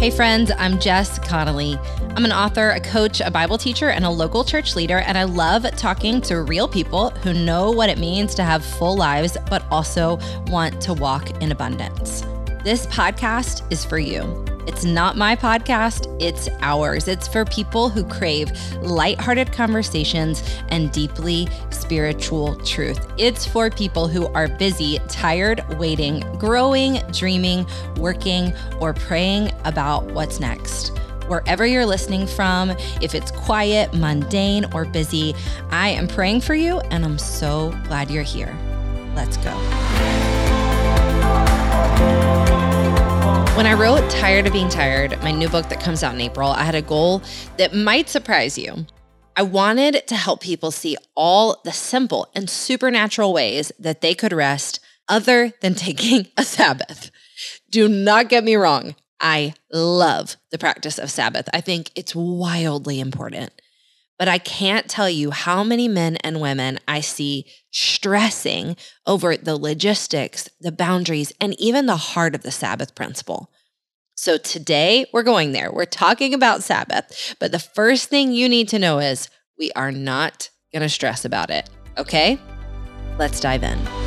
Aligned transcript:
Hey, 0.00 0.10
friends, 0.10 0.50
I'm 0.56 0.78
Jess 0.78 1.18
Connolly. 1.18 1.78
I'm 2.16 2.24
an 2.24 2.32
author, 2.32 2.70
a 2.70 2.80
coach, 2.80 3.20
a 3.20 3.30
Bible 3.30 3.58
teacher, 3.58 3.90
and 3.90 4.06
a 4.06 4.08
local 4.08 4.42
church 4.44 4.74
leader, 4.74 5.00
and 5.00 5.18
I 5.18 5.24
love 5.24 5.70
talking 5.72 6.22
to 6.22 6.40
real 6.40 6.66
people 6.66 7.10
who 7.10 7.34
know 7.34 7.70
what 7.70 7.90
it 7.90 7.98
means 7.98 8.34
to 8.36 8.42
have 8.42 8.64
full 8.64 8.96
lives, 8.96 9.36
but 9.50 9.62
also 9.70 10.18
want 10.46 10.80
to 10.80 10.94
walk 10.94 11.42
in 11.42 11.52
abundance. 11.52 12.22
This 12.64 12.86
podcast 12.86 13.70
is 13.70 13.84
for 13.84 13.98
you. 13.98 14.49
It's 14.66 14.84
not 14.84 15.16
my 15.16 15.36
podcast, 15.36 16.06
it's 16.20 16.48
ours. 16.60 17.08
It's 17.08 17.26
for 17.26 17.44
people 17.44 17.88
who 17.88 18.04
crave 18.04 18.50
lighthearted 18.82 19.52
conversations 19.52 20.42
and 20.68 20.92
deeply 20.92 21.48
spiritual 21.70 22.56
truth. 22.64 23.00
It's 23.16 23.46
for 23.46 23.70
people 23.70 24.08
who 24.08 24.26
are 24.28 24.48
busy, 24.48 24.98
tired, 25.08 25.64
waiting, 25.78 26.20
growing, 26.38 27.00
dreaming, 27.12 27.66
working, 27.96 28.52
or 28.80 28.92
praying 28.92 29.52
about 29.64 30.04
what's 30.12 30.40
next. 30.40 30.96
Wherever 31.26 31.64
you're 31.64 31.86
listening 31.86 32.26
from, 32.26 32.70
if 33.00 33.14
it's 33.14 33.30
quiet, 33.30 33.94
mundane, 33.94 34.64
or 34.72 34.84
busy, 34.84 35.34
I 35.70 35.90
am 35.90 36.08
praying 36.08 36.40
for 36.40 36.54
you 36.54 36.80
and 36.90 37.04
I'm 37.04 37.18
so 37.18 37.70
glad 37.86 38.10
you're 38.10 38.22
here. 38.22 38.56
Let's 39.14 39.36
go. 39.36 40.19
When 43.60 43.66
I 43.66 43.74
wrote 43.74 44.10
Tired 44.10 44.46
of 44.46 44.54
Being 44.54 44.70
Tired, 44.70 45.22
my 45.22 45.32
new 45.32 45.46
book 45.46 45.68
that 45.68 45.82
comes 45.82 46.02
out 46.02 46.14
in 46.14 46.20
April, 46.22 46.48
I 46.48 46.62
had 46.62 46.74
a 46.74 46.80
goal 46.80 47.20
that 47.58 47.74
might 47.74 48.08
surprise 48.08 48.56
you. 48.56 48.86
I 49.36 49.42
wanted 49.42 50.06
to 50.06 50.16
help 50.16 50.40
people 50.40 50.70
see 50.70 50.96
all 51.14 51.60
the 51.62 51.70
simple 51.70 52.30
and 52.34 52.48
supernatural 52.48 53.34
ways 53.34 53.70
that 53.78 54.00
they 54.00 54.14
could 54.14 54.32
rest 54.32 54.80
other 55.10 55.52
than 55.60 55.74
taking 55.74 56.28
a 56.38 56.42
Sabbath. 56.42 57.10
Do 57.68 57.86
not 57.86 58.30
get 58.30 58.44
me 58.44 58.56
wrong. 58.56 58.94
I 59.20 59.52
love 59.70 60.36
the 60.50 60.58
practice 60.58 60.98
of 60.98 61.10
Sabbath. 61.10 61.46
I 61.52 61.60
think 61.60 61.90
it's 61.94 62.16
wildly 62.16 62.98
important. 62.98 63.52
But 64.20 64.28
I 64.28 64.36
can't 64.36 64.86
tell 64.86 65.08
you 65.08 65.30
how 65.30 65.64
many 65.64 65.88
men 65.88 66.16
and 66.16 66.42
women 66.42 66.78
I 66.86 67.00
see 67.00 67.46
stressing 67.70 68.76
over 69.06 69.34
the 69.34 69.56
logistics, 69.56 70.46
the 70.60 70.70
boundaries, 70.70 71.32
and 71.40 71.58
even 71.58 71.86
the 71.86 71.96
heart 71.96 72.34
of 72.34 72.42
the 72.42 72.50
Sabbath 72.50 72.94
principle. 72.94 73.50
So 74.16 74.36
today 74.36 75.06
we're 75.14 75.22
going 75.22 75.52
there. 75.52 75.72
We're 75.72 75.86
talking 75.86 76.34
about 76.34 76.62
Sabbath. 76.62 77.34
But 77.40 77.50
the 77.50 77.58
first 77.58 78.10
thing 78.10 78.32
you 78.32 78.46
need 78.46 78.68
to 78.68 78.78
know 78.78 78.98
is 78.98 79.30
we 79.58 79.72
are 79.72 79.90
not 79.90 80.50
going 80.70 80.82
to 80.82 80.90
stress 80.90 81.24
about 81.24 81.48
it. 81.48 81.70
Okay? 81.96 82.38
Let's 83.18 83.40
dive 83.40 83.62
in. 83.62 83.99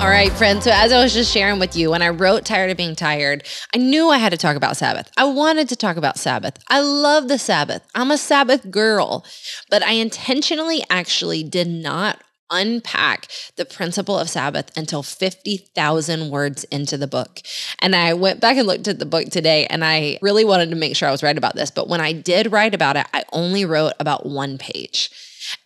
All 0.00 0.08
right, 0.08 0.32
friends. 0.32 0.64
So, 0.64 0.70
as 0.72 0.92
I 0.92 1.02
was 1.02 1.12
just 1.12 1.30
sharing 1.30 1.58
with 1.58 1.76
you, 1.76 1.90
when 1.90 2.00
I 2.00 2.08
wrote 2.08 2.46
Tired 2.46 2.70
of 2.70 2.78
Being 2.78 2.96
Tired, 2.96 3.46
I 3.74 3.78
knew 3.78 4.08
I 4.08 4.16
had 4.16 4.30
to 4.30 4.38
talk 4.38 4.56
about 4.56 4.78
Sabbath. 4.78 5.10
I 5.18 5.24
wanted 5.24 5.68
to 5.68 5.76
talk 5.76 5.98
about 5.98 6.18
Sabbath. 6.18 6.56
I 6.68 6.80
love 6.80 7.28
the 7.28 7.38
Sabbath. 7.38 7.86
I'm 7.94 8.10
a 8.10 8.16
Sabbath 8.16 8.70
girl, 8.70 9.26
but 9.68 9.82
I 9.82 9.92
intentionally 9.92 10.82
actually 10.88 11.42
did 11.42 11.68
not 11.68 12.22
unpack 12.50 13.28
the 13.56 13.66
principle 13.66 14.18
of 14.18 14.30
Sabbath 14.30 14.74
until 14.74 15.02
50,000 15.02 16.30
words 16.30 16.64
into 16.64 16.96
the 16.96 17.06
book. 17.06 17.40
And 17.80 17.94
I 17.94 18.14
went 18.14 18.40
back 18.40 18.56
and 18.56 18.66
looked 18.66 18.88
at 18.88 19.00
the 19.00 19.06
book 19.06 19.26
today 19.26 19.66
and 19.66 19.84
I 19.84 20.18
really 20.22 20.46
wanted 20.46 20.70
to 20.70 20.76
make 20.76 20.96
sure 20.96 21.08
I 21.08 21.12
was 21.12 21.22
right 21.22 21.36
about 21.36 21.56
this. 21.56 21.70
But 21.70 21.88
when 21.88 22.00
I 22.00 22.12
did 22.12 22.50
write 22.50 22.74
about 22.74 22.96
it, 22.96 23.06
I 23.12 23.24
only 23.34 23.66
wrote 23.66 23.92
about 24.00 24.24
one 24.24 24.56
page. 24.56 25.10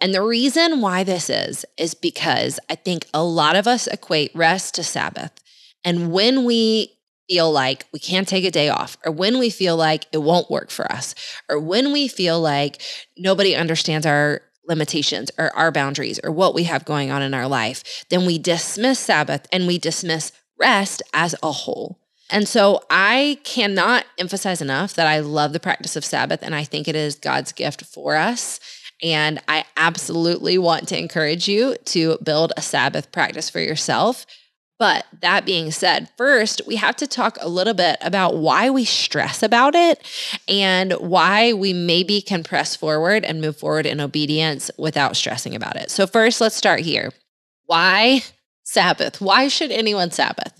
And 0.00 0.14
the 0.14 0.22
reason 0.22 0.80
why 0.80 1.04
this 1.04 1.28
is, 1.30 1.64
is 1.78 1.94
because 1.94 2.58
I 2.70 2.74
think 2.74 3.06
a 3.12 3.22
lot 3.22 3.56
of 3.56 3.66
us 3.66 3.86
equate 3.86 4.30
rest 4.34 4.74
to 4.74 4.84
Sabbath. 4.84 5.32
And 5.84 6.12
when 6.12 6.44
we 6.44 6.92
feel 7.28 7.50
like 7.50 7.86
we 7.92 7.98
can't 7.98 8.28
take 8.28 8.44
a 8.44 8.50
day 8.50 8.68
off, 8.68 8.96
or 9.04 9.12
when 9.12 9.38
we 9.38 9.50
feel 9.50 9.76
like 9.76 10.06
it 10.12 10.18
won't 10.18 10.50
work 10.50 10.70
for 10.70 10.90
us, 10.90 11.14
or 11.48 11.58
when 11.58 11.92
we 11.92 12.08
feel 12.08 12.40
like 12.40 12.82
nobody 13.16 13.54
understands 13.54 14.06
our 14.06 14.42
limitations 14.66 15.30
or 15.38 15.54
our 15.56 15.70
boundaries 15.70 16.18
or 16.24 16.30
what 16.30 16.54
we 16.54 16.64
have 16.64 16.84
going 16.84 17.10
on 17.10 17.22
in 17.22 17.34
our 17.34 17.48
life, 17.48 18.04
then 18.08 18.26
we 18.26 18.38
dismiss 18.38 18.98
Sabbath 18.98 19.46
and 19.52 19.66
we 19.66 19.78
dismiss 19.78 20.32
rest 20.58 21.02
as 21.12 21.34
a 21.42 21.52
whole. 21.52 22.00
And 22.30 22.48
so 22.48 22.82
I 22.88 23.38
cannot 23.44 24.06
emphasize 24.18 24.62
enough 24.62 24.94
that 24.94 25.06
I 25.06 25.20
love 25.20 25.52
the 25.52 25.60
practice 25.60 25.96
of 25.96 26.04
Sabbath 26.04 26.40
and 26.42 26.54
I 26.54 26.64
think 26.64 26.88
it 26.88 26.96
is 26.96 27.16
God's 27.16 27.52
gift 27.52 27.84
for 27.84 28.16
us. 28.16 28.60
And 29.04 29.38
I 29.46 29.66
absolutely 29.76 30.56
want 30.56 30.88
to 30.88 30.98
encourage 30.98 31.46
you 31.46 31.76
to 31.84 32.16
build 32.22 32.54
a 32.56 32.62
Sabbath 32.62 33.12
practice 33.12 33.50
for 33.50 33.60
yourself. 33.60 34.24
But 34.78 35.04
that 35.20 35.44
being 35.44 35.70
said, 35.70 36.08
first, 36.16 36.62
we 36.66 36.76
have 36.76 36.96
to 36.96 37.06
talk 37.06 37.36
a 37.40 37.48
little 37.48 37.74
bit 37.74 37.98
about 38.00 38.38
why 38.38 38.70
we 38.70 38.84
stress 38.84 39.42
about 39.42 39.74
it 39.74 40.02
and 40.48 40.92
why 40.94 41.52
we 41.52 41.72
maybe 41.72 42.20
can 42.22 42.42
press 42.42 42.74
forward 42.74 43.24
and 43.24 43.40
move 43.40 43.58
forward 43.58 43.86
in 43.86 44.00
obedience 44.00 44.70
without 44.78 45.16
stressing 45.16 45.54
about 45.54 45.76
it. 45.76 45.90
So, 45.90 46.06
first, 46.06 46.40
let's 46.40 46.56
start 46.56 46.80
here. 46.80 47.12
Why 47.66 48.22
Sabbath? 48.64 49.20
Why 49.20 49.48
should 49.48 49.70
anyone 49.70 50.10
Sabbath? 50.10 50.52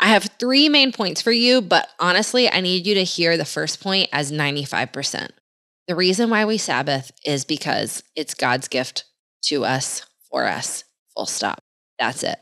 I 0.00 0.08
have 0.08 0.30
three 0.38 0.68
main 0.68 0.90
points 0.90 1.20
for 1.22 1.32
you, 1.32 1.60
but 1.60 1.88
honestly, 2.00 2.50
I 2.50 2.60
need 2.60 2.86
you 2.86 2.94
to 2.94 3.04
hear 3.04 3.36
the 3.36 3.44
first 3.44 3.80
point 3.80 4.08
as 4.12 4.32
95%. 4.32 5.30
The 5.88 5.94
reason 5.94 6.30
why 6.30 6.44
we 6.44 6.58
Sabbath 6.58 7.12
is 7.24 7.44
because 7.44 8.02
it's 8.16 8.34
God's 8.34 8.66
gift 8.66 9.04
to 9.42 9.64
us, 9.64 10.04
for 10.28 10.44
us, 10.46 10.82
full 11.14 11.26
stop. 11.26 11.62
That's 11.98 12.24
it. 12.24 12.38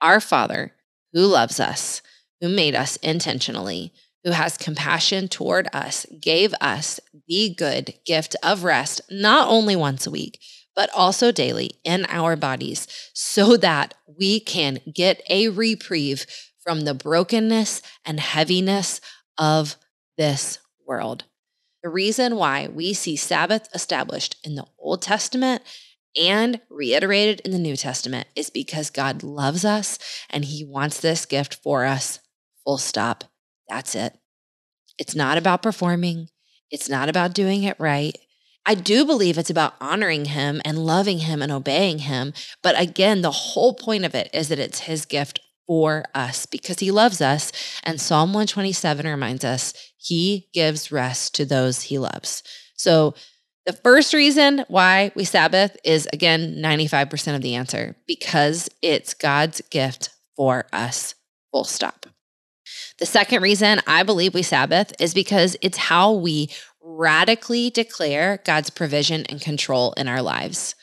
Our 0.00 0.20
Father, 0.20 0.72
who 1.12 1.26
loves 1.26 1.58
us, 1.58 2.00
who 2.40 2.48
made 2.48 2.76
us 2.76 2.96
intentionally, 2.96 3.92
who 4.22 4.30
has 4.30 4.56
compassion 4.56 5.26
toward 5.26 5.68
us, 5.72 6.06
gave 6.20 6.54
us 6.60 7.00
the 7.26 7.52
good 7.56 7.94
gift 8.04 8.36
of 8.42 8.62
rest, 8.62 9.00
not 9.10 9.48
only 9.48 9.74
once 9.74 10.06
a 10.06 10.10
week, 10.10 10.38
but 10.76 10.90
also 10.94 11.32
daily 11.32 11.70
in 11.82 12.06
our 12.08 12.36
bodies, 12.36 12.86
so 13.14 13.56
that 13.56 13.94
we 14.06 14.38
can 14.38 14.78
get 14.92 15.22
a 15.28 15.48
reprieve 15.48 16.26
from 16.60 16.82
the 16.82 16.94
brokenness 16.94 17.82
and 18.04 18.20
heaviness 18.20 19.00
of 19.38 19.76
this 20.16 20.58
world. 20.86 21.24
The 21.86 21.92
reason 21.92 22.34
why 22.34 22.66
we 22.66 22.94
see 22.94 23.14
Sabbath 23.14 23.68
established 23.72 24.34
in 24.42 24.56
the 24.56 24.66
Old 24.76 25.02
Testament 25.02 25.62
and 26.20 26.60
reiterated 26.68 27.38
in 27.44 27.52
the 27.52 27.60
New 27.60 27.76
Testament 27.76 28.26
is 28.34 28.50
because 28.50 28.90
God 28.90 29.22
loves 29.22 29.64
us 29.64 29.96
and 30.28 30.44
he 30.44 30.64
wants 30.64 31.00
this 31.00 31.24
gift 31.26 31.54
for 31.62 31.84
us. 31.84 32.18
Full 32.64 32.78
stop. 32.78 33.22
That's 33.68 33.94
it. 33.94 34.18
It's 34.98 35.14
not 35.14 35.38
about 35.38 35.62
performing, 35.62 36.26
it's 36.72 36.88
not 36.88 37.08
about 37.08 37.34
doing 37.34 37.62
it 37.62 37.78
right. 37.78 38.18
I 38.66 38.74
do 38.74 39.04
believe 39.04 39.38
it's 39.38 39.48
about 39.48 39.76
honoring 39.80 40.24
him 40.24 40.60
and 40.64 40.84
loving 40.84 41.20
him 41.20 41.40
and 41.40 41.52
obeying 41.52 42.00
him. 42.00 42.32
But 42.64 42.76
again, 42.76 43.22
the 43.22 43.30
whole 43.30 43.74
point 43.74 44.04
of 44.04 44.12
it 44.12 44.28
is 44.34 44.48
that 44.48 44.58
it's 44.58 44.80
his 44.80 45.04
gift 45.04 45.38
for 45.66 46.04
us 46.14 46.46
because 46.46 46.78
he 46.78 46.90
loves 46.90 47.20
us. 47.20 47.52
And 47.84 48.00
Psalm 48.00 48.30
127 48.30 49.06
reminds 49.06 49.44
us 49.44 49.74
he 49.96 50.48
gives 50.52 50.92
rest 50.92 51.34
to 51.34 51.44
those 51.44 51.82
he 51.82 51.98
loves. 51.98 52.42
So, 52.76 53.14
the 53.64 53.72
first 53.72 54.14
reason 54.14 54.64
why 54.68 55.10
we 55.16 55.24
Sabbath 55.24 55.76
is 55.82 56.08
again 56.12 56.54
95% 56.58 57.34
of 57.34 57.42
the 57.42 57.56
answer 57.56 57.96
because 58.06 58.68
it's 58.80 59.12
God's 59.12 59.60
gift 59.70 60.10
for 60.36 60.66
us, 60.72 61.16
full 61.50 61.64
stop. 61.64 62.06
The 63.00 63.06
second 63.06 63.42
reason 63.42 63.80
I 63.86 64.04
believe 64.04 64.34
we 64.34 64.42
Sabbath 64.42 64.92
is 65.00 65.14
because 65.14 65.56
it's 65.62 65.78
how 65.78 66.12
we 66.12 66.50
radically 66.80 67.70
declare 67.70 68.40
God's 68.44 68.70
provision 68.70 69.26
and 69.28 69.40
control 69.40 69.92
in 69.94 70.06
our 70.06 70.22
lives. 70.22 70.76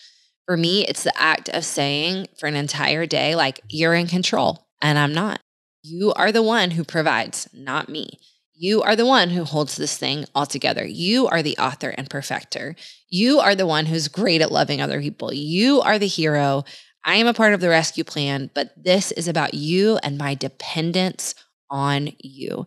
For 0.45 0.57
me, 0.57 0.85
it's 0.85 1.03
the 1.03 1.17
act 1.17 1.47
of 1.49 1.63
saying 1.63 2.27
for 2.37 2.47
an 2.47 2.55
entire 2.55 3.05
day, 3.05 3.35
like, 3.35 3.61
you're 3.69 3.93
in 3.93 4.07
control 4.07 4.67
and 4.83 4.99
I'm 4.99 5.13
not. 5.13 5.39
You 5.81 6.13
are 6.13 6.31
the 6.31 6.43
one 6.43 6.71
who 6.71 6.83
provides, 6.83 7.49
not 7.53 7.89
me. 7.89 8.19
You 8.53 8.83
are 8.83 8.95
the 8.95 9.05
one 9.05 9.31
who 9.31 9.45
holds 9.45 9.75
this 9.75 9.97
thing 9.97 10.25
all 10.35 10.45
together. 10.45 10.85
You 10.85 11.27
are 11.27 11.41
the 11.41 11.57
author 11.57 11.89
and 11.89 12.09
perfecter. 12.09 12.75
You 13.09 13.39
are 13.39 13.55
the 13.55 13.65
one 13.65 13.87
who's 13.87 14.07
great 14.07 14.41
at 14.41 14.51
loving 14.51 14.79
other 14.79 15.01
people. 15.01 15.33
You 15.33 15.81
are 15.81 15.97
the 15.97 16.07
hero. 16.07 16.63
I 17.03 17.15
am 17.15 17.27
a 17.27 17.33
part 17.33 17.53
of 17.53 17.61
the 17.61 17.69
rescue 17.69 18.03
plan, 18.03 18.51
but 18.53 18.71
this 18.81 19.11
is 19.13 19.27
about 19.27 19.55
you 19.55 19.97
and 20.03 20.17
my 20.17 20.35
dependence 20.35 21.33
on 21.69 22.11
you. 22.19 22.65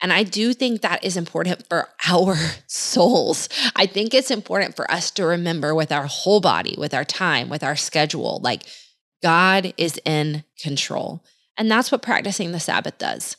And 0.00 0.12
I 0.12 0.22
do 0.24 0.52
think 0.52 0.80
that 0.80 1.04
is 1.04 1.16
important 1.16 1.66
for 1.68 1.88
our 2.08 2.36
souls. 2.66 3.48
I 3.76 3.86
think 3.86 4.14
it's 4.14 4.30
important 4.30 4.74
for 4.76 4.90
us 4.90 5.10
to 5.12 5.24
remember 5.24 5.74
with 5.74 5.92
our 5.92 6.06
whole 6.06 6.40
body, 6.40 6.74
with 6.76 6.94
our 6.94 7.04
time, 7.04 7.48
with 7.48 7.62
our 7.62 7.76
schedule, 7.76 8.40
like 8.42 8.64
God 9.22 9.72
is 9.76 10.00
in 10.04 10.44
control. 10.60 11.24
And 11.58 11.70
that's 11.70 11.92
what 11.92 12.02
practicing 12.02 12.52
the 12.52 12.60
Sabbath 12.60 12.96
does. 12.98 13.36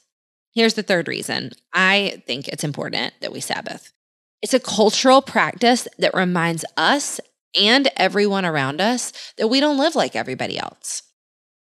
Here's 0.54 0.74
the 0.74 0.83
third 0.83 1.07
reason 1.07 1.54
I 1.74 2.21
think 2.27 2.48
it's 2.48 2.63
important 2.63 3.13
that 3.21 3.31
we 3.31 3.39
Sabbath. 3.39 3.94
It's 4.42 4.54
a 4.54 4.60
cultural 4.60 5.21
practice 5.21 5.88
that 5.98 6.13
reminds 6.13 6.66
us 6.77 7.19
and 7.60 7.89
everyone 7.98 8.45
around 8.45 8.80
us 8.81 9.33
that 9.38 9.48
we 9.48 9.60
don't 9.60 9.77
live 9.77 9.95
like 9.95 10.16
everybody 10.16 10.60
else. 10.60 11.04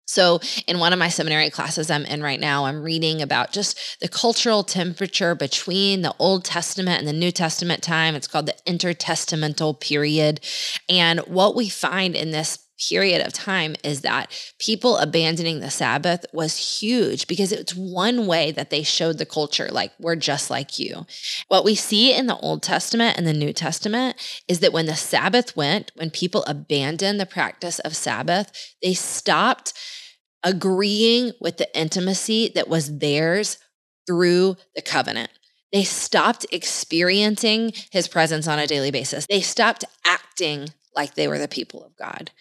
So, 0.05 0.41
in 0.67 0.79
one 0.79 0.91
of 0.91 0.99
my 0.99 1.07
seminary 1.07 1.49
classes 1.49 1.89
I'm 1.89 2.05
in 2.05 2.21
right 2.21 2.39
now, 2.39 2.65
I'm 2.65 2.83
reading 2.83 3.21
about 3.21 3.53
just 3.53 3.99
the 4.01 4.09
cultural 4.09 4.63
temperature 4.63 5.33
between 5.33 6.01
the 6.01 6.13
Old 6.19 6.43
Testament 6.43 6.99
and 6.99 7.07
the 7.07 7.13
New 7.13 7.31
Testament 7.31 7.81
time. 7.81 8.13
It's 8.13 8.27
called 8.27 8.47
the 8.47 8.55
intertestamental 8.67 9.79
period. 9.79 10.41
And 10.89 11.21
what 11.21 11.55
we 11.55 11.69
find 11.69 12.15
in 12.15 12.31
this 12.31 12.59
period 12.89 13.25
of 13.25 13.33
time 13.33 13.75
is 13.83 14.01
that 14.01 14.31
people 14.59 14.97
abandoning 14.97 15.59
the 15.59 15.69
Sabbath 15.69 16.25
was 16.33 16.79
huge 16.81 17.27
because 17.27 17.51
it's 17.51 17.75
one 17.75 18.27
way 18.27 18.51
that 18.51 18.69
they 18.69 18.83
showed 18.83 19.17
the 19.17 19.25
culture, 19.25 19.69
like, 19.71 19.91
we're 19.99 20.15
just 20.15 20.49
like 20.49 20.79
you. 20.79 21.05
What 21.47 21.65
we 21.65 21.75
see 21.75 22.13
in 22.13 22.27
the 22.27 22.37
Old 22.37 22.63
Testament 22.63 23.17
and 23.17 23.27
the 23.27 23.33
New 23.33 23.53
Testament 23.53 24.15
is 24.47 24.59
that 24.59 24.73
when 24.73 24.85
the 24.85 24.95
Sabbath 24.95 25.55
went, 25.55 25.91
when 25.95 26.09
people 26.09 26.43
abandoned 26.45 27.19
the 27.19 27.25
practice 27.25 27.79
of 27.79 27.95
Sabbath, 27.95 28.51
they 28.81 28.93
stopped 28.93 29.73
agreeing 30.43 31.31
with 31.39 31.57
the 31.57 31.77
intimacy 31.77 32.51
that 32.53 32.67
was 32.67 32.99
theirs 32.99 33.57
through 34.05 34.57
the 34.75 34.81
covenant. 34.81 35.31
They 35.71 35.83
stopped 35.83 36.45
experiencing 36.51 37.73
his 37.91 38.07
presence 38.07 38.47
on 38.47 38.59
a 38.59 38.67
daily 38.67 38.91
basis. 38.91 39.25
They 39.25 39.41
stopped 39.41 39.85
acting 40.05 40.67
like 40.95 41.15
they 41.15 41.27
were 41.27 41.39
the 41.39 41.47
people 41.47 41.83
of 41.83 41.95
God. 41.97 42.31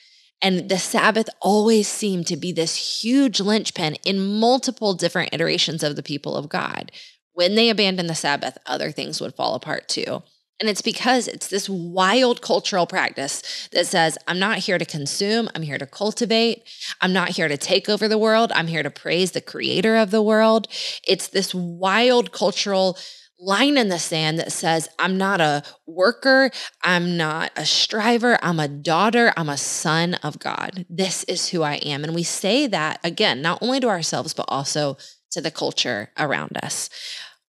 And 0.42 0.68
the 0.68 0.78
Sabbath 0.78 1.28
always 1.40 1.86
seemed 1.86 2.26
to 2.26 2.36
be 2.36 2.50
this 2.50 3.02
huge 3.02 3.40
linchpin 3.40 3.94
in 4.04 4.40
multiple 4.40 4.92
different 4.92 5.32
iterations 5.32 5.84
of 5.84 5.94
the 5.94 6.02
people 6.02 6.36
of 6.36 6.48
God. 6.48 6.90
When 7.32 7.54
they 7.54 7.70
abandoned 7.70 8.10
the 8.10 8.14
Sabbath, 8.16 8.58
other 8.66 8.90
things 8.90 9.20
would 9.20 9.36
fall 9.36 9.54
apart 9.54 9.88
too. 9.88 10.22
And 10.60 10.68
it's 10.68 10.82
because 10.82 11.26
it's 11.26 11.48
this 11.48 11.68
wild 11.68 12.40
cultural 12.40 12.86
practice 12.86 13.68
that 13.72 13.86
says, 13.86 14.16
I'm 14.28 14.38
not 14.38 14.58
here 14.58 14.78
to 14.78 14.84
consume, 14.84 15.48
I'm 15.54 15.62
here 15.62 15.78
to 15.78 15.86
cultivate. 15.86 16.62
I'm 17.00 17.12
not 17.12 17.30
here 17.30 17.48
to 17.48 17.56
take 17.56 17.88
over 17.88 18.06
the 18.06 18.18
world, 18.18 18.52
I'm 18.52 18.68
here 18.68 18.82
to 18.82 18.90
praise 18.90 19.32
the 19.32 19.40
creator 19.40 19.96
of 19.96 20.10
the 20.10 20.22
world. 20.22 20.68
It's 21.06 21.26
this 21.26 21.54
wild 21.54 22.32
cultural 22.32 22.96
line 23.42 23.76
in 23.76 23.88
the 23.88 23.98
sand 23.98 24.38
that 24.38 24.52
says, 24.52 24.88
I'm 24.98 25.18
not 25.18 25.40
a 25.40 25.64
worker, 25.86 26.50
I'm 26.82 27.16
not 27.16 27.50
a 27.56 27.66
striver, 27.66 28.38
I'm 28.42 28.60
a 28.60 28.68
daughter, 28.68 29.32
I'm 29.36 29.48
a 29.48 29.56
son 29.56 30.14
of 30.22 30.38
God. 30.38 30.86
This 30.88 31.24
is 31.24 31.48
who 31.48 31.62
I 31.62 31.74
am. 31.76 32.04
And 32.04 32.14
we 32.14 32.22
say 32.22 32.66
that 32.68 33.00
again, 33.02 33.42
not 33.42 33.58
only 33.60 33.80
to 33.80 33.88
ourselves, 33.88 34.32
but 34.32 34.46
also 34.48 34.96
to 35.32 35.40
the 35.40 35.50
culture 35.50 36.10
around 36.18 36.56
us. 36.62 36.88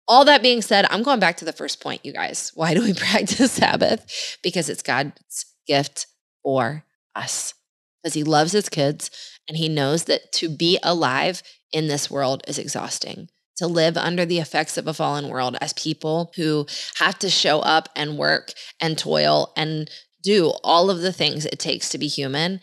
All 0.06 0.25
that 0.26 0.43
being 0.43 0.62
said, 0.62 0.87
I'm 0.90 1.02
going 1.02 1.20
back 1.20 1.37
to 1.38 1.44
the 1.44 1.52
first 1.52 1.82
point, 1.82 2.05
you 2.05 2.12
guys. 2.12 2.52
Why 2.55 2.75
do 2.75 2.82
we 2.82 2.93
practice 2.94 3.52
Sabbath? 3.52 4.38
Because 4.43 4.69
it's 4.69 4.82
God's 4.82 5.46
gift 5.67 6.06
for 6.43 6.85
us. 7.14 7.55
Because 8.02 8.14
he 8.14 8.25
loves 8.25 8.52
his 8.52 8.69
kids 8.69 9.11
and 9.49 9.56
he 9.56 9.69
knows 9.69 10.05
that 10.05 10.32
to 10.32 10.49
be 10.49 10.79
alive 10.82 11.43
in 11.73 11.88
this 11.88 12.11
world 12.11 12.43
is 12.46 12.58
exhausting 12.58 13.29
to 13.58 13.66
live 13.66 13.96
under 13.96 14.25
the 14.25 14.38
effects 14.38 14.76
of 14.76 14.87
a 14.87 14.94
fallen 14.94 15.28
world 15.28 15.56
as 15.60 15.72
people 15.75 16.32
who 16.37 16.66
have 16.96 17.19
to 17.19 17.28
show 17.28 17.60
up 17.60 17.88
and 17.94 18.19
work 18.19 18.52
and 18.81 18.96
toil 18.96 19.52
and 19.56 19.90
do 20.22 20.52
all 20.64 20.90
of 20.90 21.00
the 21.00 21.12
things 21.12 21.46
it 21.46 21.58
takes 21.58 21.88
to 21.90 21.99
be 21.99 22.06
human 22.06 22.60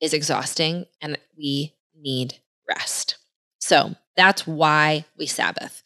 is 0.00 0.12
exhausting 0.12 0.84
and 1.00 1.18
we 1.36 1.74
need 1.94 2.34
rest. 2.68 3.18
So 3.58 3.94
that's 4.16 4.46
why 4.46 5.04
we 5.18 5.26
Sabbath. 5.26 5.82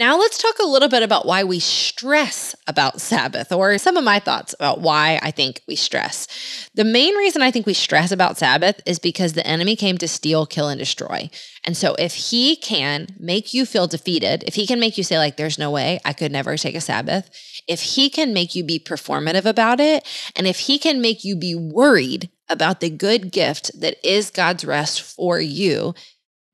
Now, 0.00 0.16
let's 0.18 0.38
talk 0.38 0.58
a 0.58 0.66
little 0.66 0.88
bit 0.88 1.02
about 1.02 1.26
why 1.26 1.44
we 1.44 1.58
stress 1.58 2.56
about 2.66 3.02
Sabbath, 3.02 3.52
or 3.52 3.76
some 3.76 3.98
of 3.98 4.02
my 4.02 4.18
thoughts 4.18 4.54
about 4.54 4.80
why 4.80 5.20
I 5.22 5.30
think 5.30 5.60
we 5.68 5.76
stress. 5.76 6.26
The 6.74 6.84
main 6.84 7.14
reason 7.16 7.42
I 7.42 7.50
think 7.50 7.66
we 7.66 7.74
stress 7.74 8.10
about 8.10 8.38
Sabbath 8.38 8.80
is 8.86 8.98
because 8.98 9.34
the 9.34 9.46
enemy 9.46 9.76
came 9.76 9.98
to 9.98 10.08
steal, 10.08 10.46
kill, 10.46 10.68
and 10.68 10.78
destroy. 10.78 11.28
And 11.64 11.76
so, 11.76 11.94
if 11.98 12.14
he 12.14 12.56
can 12.56 13.08
make 13.18 13.52
you 13.52 13.66
feel 13.66 13.86
defeated, 13.86 14.42
if 14.46 14.54
he 14.54 14.66
can 14.66 14.80
make 14.80 14.96
you 14.96 15.04
say, 15.04 15.18
like, 15.18 15.36
there's 15.36 15.58
no 15.58 15.70
way 15.70 16.00
I 16.02 16.14
could 16.14 16.32
never 16.32 16.56
take 16.56 16.76
a 16.76 16.80
Sabbath, 16.80 17.28
if 17.68 17.82
he 17.82 18.08
can 18.08 18.32
make 18.32 18.54
you 18.54 18.64
be 18.64 18.78
performative 18.78 19.44
about 19.44 19.80
it, 19.80 20.08
and 20.34 20.46
if 20.46 20.60
he 20.60 20.78
can 20.78 21.02
make 21.02 21.24
you 21.24 21.36
be 21.36 21.54
worried 21.54 22.30
about 22.48 22.80
the 22.80 22.88
good 22.88 23.30
gift 23.30 23.78
that 23.78 23.96
is 24.02 24.30
God's 24.30 24.64
rest 24.64 25.02
for 25.02 25.38
you, 25.38 25.92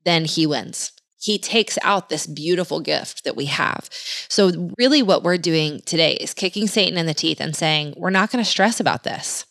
then 0.04 0.24
he 0.24 0.48
wins 0.48 0.90
he 1.18 1.38
takes 1.38 1.78
out 1.82 2.08
this 2.08 2.26
beautiful 2.26 2.80
gift 2.80 3.24
that 3.24 3.36
we 3.36 3.46
have. 3.46 3.88
So, 4.28 4.70
really, 4.78 5.02
what 5.02 5.22
we're 5.22 5.38
doing 5.38 5.80
today 5.86 6.12
is 6.14 6.34
kicking 6.34 6.66
Satan 6.66 6.98
in 6.98 7.06
the 7.06 7.14
teeth 7.14 7.40
and 7.40 7.56
saying, 7.56 7.94
we're 7.96 8.10
not 8.10 8.30
going 8.30 8.44
to 8.44 8.50
stress 8.50 8.80
about 8.80 9.04
this. 9.04 9.46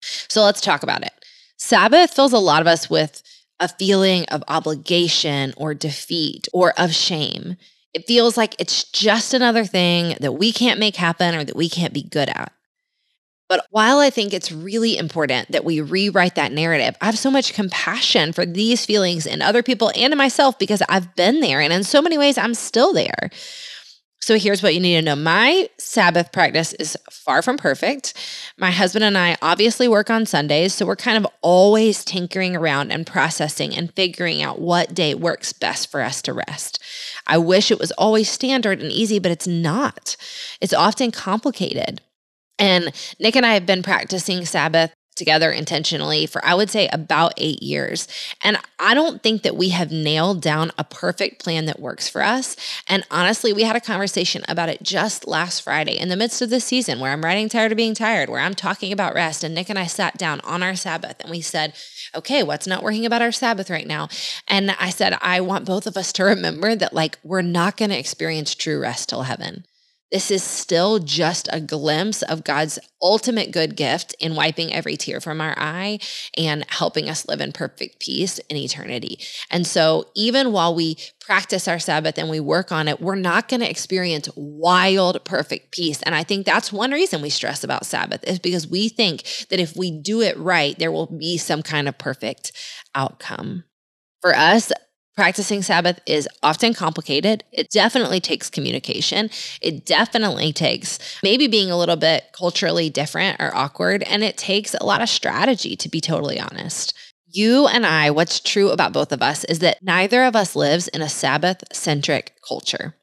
So, 0.00 0.42
let's 0.42 0.60
talk 0.60 0.82
about 0.82 1.02
it. 1.02 1.12
Sabbath 1.56 2.12
fills 2.12 2.32
a 2.32 2.38
lot 2.38 2.60
of 2.60 2.66
us 2.66 2.90
with 2.90 3.22
a 3.60 3.68
feeling 3.68 4.24
of 4.26 4.42
obligation 4.48 5.54
or 5.56 5.74
defeat 5.74 6.48
or 6.52 6.72
of 6.78 6.94
shame. 6.94 7.56
It 7.92 8.06
feels 8.06 8.36
like 8.36 8.56
it's 8.58 8.84
just 8.84 9.34
another 9.34 9.64
thing 9.64 10.16
that 10.20 10.32
we 10.32 10.52
can't 10.52 10.80
make 10.80 10.96
happen 10.96 11.34
or 11.34 11.44
that 11.44 11.56
we 11.56 11.68
can't 11.68 11.94
be 11.94 12.02
good 12.02 12.28
at. 12.28 12.52
But 13.48 13.66
while 13.70 13.98
I 13.98 14.10
think 14.10 14.32
it's 14.32 14.50
really 14.50 14.96
important 14.96 15.52
that 15.52 15.64
we 15.64 15.80
rewrite 15.80 16.34
that 16.36 16.52
narrative, 16.52 16.96
I 17.00 17.06
have 17.06 17.18
so 17.18 17.30
much 17.30 17.52
compassion 17.52 18.32
for 18.32 18.46
these 18.46 18.86
feelings 18.86 19.26
in 19.26 19.42
other 19.42 19.62
people 19.62 19.92
and 19.94 20.12
in 20.12 20.18
myself 20.18 20.58
because 20.58 20.82
I've 20.88 21.14
been 21.14 21.40
there. 21.40 21.60
And 21.60 21.72
in 21.72 21.84
so 21.84 22.00
many 22.00 22.16
ways, 22.16 22.38
I'm 22.38 22.54
still 22.54 22.92
there. 22.92 23.30
So 24.24 24.38
here's 24.38 24.62
what 24.62 24.72
you 24.72 24.80
need 24.80 24.94
to 24.94 25.02
know 25.02 25.16
my 25.16 25.68
Sabbath 25.76 26.32
practice 26.32 26.72
is 26.72 26.96
far 27.10 27.42
from 27.42 27.58
perfect. 27.58 28.14
My 28.56 28.70
husband 28.70 29.04
and 29.04 29.18
I 29.18 29.36
obviously 29.42 29.86
work 29.86 30.08
on 30.08 30.24
Sundays, 30.24 30.72
so 30.72 30.86
we're 30.86 30.96
kind 30.96 31.18
of 31.18 31.30
always 31.42 32.02
tinkering 32.06 32.56
around 32.56 32.90
and 32.90 33.06
processing 33.06 33.76
and 33.76 33.92
figuring 33.92 34.42
out 34.42 34.62
what 34.62 34.94
day 34.94 35.14
works 35.14 35.52
best 35.52 35.90
for 35.90 36.00
us 36.00 36.22
to 36.22 36.32
rest. 36.32 36.82
I 37.26 37.36
wish 37.36 37.70
it 37.70 37.78
was 37.78 37.92
always 37.92 38.30
standard 38.30 38.80
and 38.80 38.90
easy, 38.90 39.18
but 39.18 39.30
it's 39.30 39.46
not. 39.46 40.16
It's 40.62 40.72
often 40.72 41.10
complicated. 41.10 42.00
And 42.58 42.92
Nick 43.18 43.36
and 43.36 43.44
I 43.46 43.54
have 43.54 43.66
been 43.66 43.82
practicing 43.82 44.44
Sabbath 44.44 44.92
together 45.16 45.52
intentionally 45.52 46.26
for 46.26 46.44
I 46.44 46.54
would 46.54 46.68
say 46.68 46.88
about 46.88 47.34
8 47.36 47.62
years. 47.62 48.08
And 48.42 48.58
I 48.80 48.94
don't 48.94 49.22
think 49.22 49.42
that 49.42 49.56
we 49.56 49.68
have 49.68 49.92
nailed 49.92 50.42
down 50.42 50.72
a 50.76 50.82
perfect 50.82 51.40
plan 51.40 51.66
that 51.66 51.78
works 51.78 52.08
for 52.08 52.20
us. 52.20 52.56
And 52.88 53.04
honestly, 53.12 53.52
we 53.52 53.62
had 53.62 53.76
a 53.76 53.80
conversation 53.80 54.44
about 54.48 54.68
it 54.68 54.82
just 54.82 55.28
last 55.28 55.60
Friday 55.60 55.96
in 55.96 56.08
the 56.08 56.16
midst 56.16 56.42
of 56.42 56.50
this 56.50 56.64
season 56.64 56.98
where 56.98 57.12
I'm 57.12 57.22
writing 57.22 57.48
tired 57.48 57.70
of 57.70 57.76
being 57.76 57.94
tired, 57.94 58.28
where 58.28 58.40
I'm 58.40 58.54
talking 58.54 58.92
about 58.92 59.14
rest 59.14 59.44
and 59.44 59.54
Nick 59.54 59.70
and 59.70 59.78
I 59.78 59.86
sat 59.86 60.18
down 60.18 60.40
on 60.40 60.64
our 60.64 60.74
Sabbath 60.74 61.20
and 61.20 61.30
we 61.30 61.40
said, 61.40 61.74
"Okay, 62.14 62.42
what's 62.42 62.66
not 62.66 62.82
working 62.82 63.06
about 63.06 63.22
our 63.22 63.32
Sabbath 63.32 63.70
right 63.70 63.86
now?" 63.86 64.08
And 64.48 64.72
I 64.80 64.90
said, 64.90 65.16
"I 65.20 65.40
want 65.40 65.64
both 65.64 65.86
of 65.86 65.96
us 65.96 66.12
to 66.14 66.24
remember 66.24 66.74
that 66.74 66.92
like 66.92 67.18
we're 67.22 67.42
not 67.42 67.76
going 67.76 67.90
to 67.90 67.98
experience 67.98 68.54
true 68.54 68.80
rest 68.80 69.10
till 69.10 69.22
heaven." 69.22 69.64
This 70.14 70.30
is 70.30 70.44
still 70.44 71.00
just 71.00 71.48
a 71.52 71.60
glimpse 71.60 72.22
of 72.22 72.44
God's 72.44 72.78
ultimate 73.02 73.50
good 73.50 73.74
gift 73.74 74.14
in 74.20 74.36
wiping 74.36 74.72
every 74.72 74.96
tear 74.96 75.20
from 75.20 75.40
our 75.40 75.58
eye 75.58 75.98
and 76.38 76.64
helping 76.68 77.08
us 77.08 77.26
live 77.26 77.40
in 77.40 77.50
perfect 77.50 77.98
peace 77.98 78.38
in 78.48 78.56
eternity. 78.56 79.18
And 79.50 79.66
so, 79.66 80.04
even 80.14 80.52
while 80.52 80.72
we 80.72 80.98
practice 81.18 81.66
our 81.66 81.80
Sabbath 81.80 82.16
and 82.16 82.30
we 82.30 82.38
work 82.38 82.70
on 82.70 82.86
it, 82.86 83.00
we're 83.00 83.16
not 83.16 83.48
going 83.48 83.58
to 83.58 83.68
experience 83.68 84.28
wild, 84.36 85.24
perfect 85.24 85.72
peace. 85.72 86.00
And 86.02 86.14
I 86.14 86.22
think 86.22 86.46
that's 86.46 86.72
one 86.72 86.92
reason 86.92 87.20
we 87.20 87.28
stress 87.28 87.64
about 87.64 87.84
Sabbath 87.84 88.22
is 88.22 88.38
because 88.38 88.68
we 88.68 88.88
think 88.88 89.24
that 89.50 89.58
if 89.58 89.76
we 89.76 89.90
do 89.90 90.20
it 90.20 90.38
right, 90.38 90.78
there 90.78 90.92
will 90.92 91.06
be 91.06 91.38
some 91.38 91.60
kind 91.60 91.88
of 91.88 91.98
perfect 91.98 92.52
outcome. 92.94 93.64
For 94.20 94.32
us, 94.32 94.70
Practicing 95.16 95.62
Sabbath 95.62 96.00
is 96.06 96.28
often 96.42 96.74
complicated. 96.74 97.44
It 97.52 97.70
definitely 97.70 98.18
takes 98.18 98.50
communication. 98.50 99.30
It 99.60 99.86
definitely 99.86 100.52
takes 100.52 100.98
maybe 101.22 101.46
being 101.46 101.70
a 101.70 101.78
little 101.78 101.96
bit 101.96 102.24
culturally 102.32 102.90
different 102.90 103.40
or 103.40 103.54
awkward. 103.54 104.02
And 104.02 104.24
it 104.24 104.36
takes 104.36 104.74
a 104.74 104.84
lot 104.84 105.02
of 105.02 105.08
strategy, 105.08 105.76
to 105.76 105.88
be 105.88 106.00
totally 106.00 106.40
honest. 106.40 106.94
You 107.28 107.68
and 107.68 107.86
I, 107.86 108.10
what's 108.10 108.40
true 108.40 108.70
about 108.70 108.92
both 108.92 109.12
of 109.12 109.22
us 109.22 109.44
is 109.44 109.60
that 109.60 109.82
neither 109.82 110.24
of 110.24 110.34
us 110.34 110.56
lives 110.56 110.88
in 110.88 111.00
a 111.00 111.08
Sabbath 111.08 111.62
centric 111.72 112.32
culture. 112.46 112.96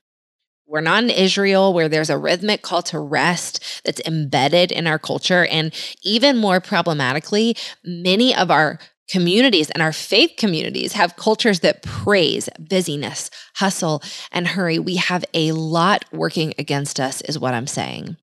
We're 0.68 0.82
not 0.82 1.04
in 1.04 1.10
Israel 1.10 1.74
where 1.74 1.90
there's 1.90 2.10
a 2.10 2.18
rhythmic 2.18 2.62
call 2.62 2.82
to 2.84 3.00
rest 3.00 3.82
that's 3.84 4.02
embedded 4.06 4.72
in 4.72 4.88
our 4.88 5.00
culture. 5.00 5.46
And 5.46 5.74
even 6.02 6.38
more 6.38 6.62
problematically, 6.62 7.58
many 7.84 8.34
of 8.34 8.50
our 8.52 8.80
communities 9.12 9.70
and 9.70 9.84
our 9.84 9.92
faith 9.92 10.32
communities 10.38 10.94
have 10.94 11.18
cultures 11.18 11.60
that 11.60 11.84
praise 11.84 12.50
busyness, 12.58 13.30
hustle, 13.56 14.02
and 14.32 14.48
hurry. 14.48 14.80
We 14.80 14.96
have 14.96 15.26
a 15.34 15.52
lot 15.52 16.06
working 16.12 16.54
against 16.58 17.00
us, 17.00 17.22
is 17.22 17.38
what 17.38 17.54
I'm 17.54 17.68
saying. 17.68 18.16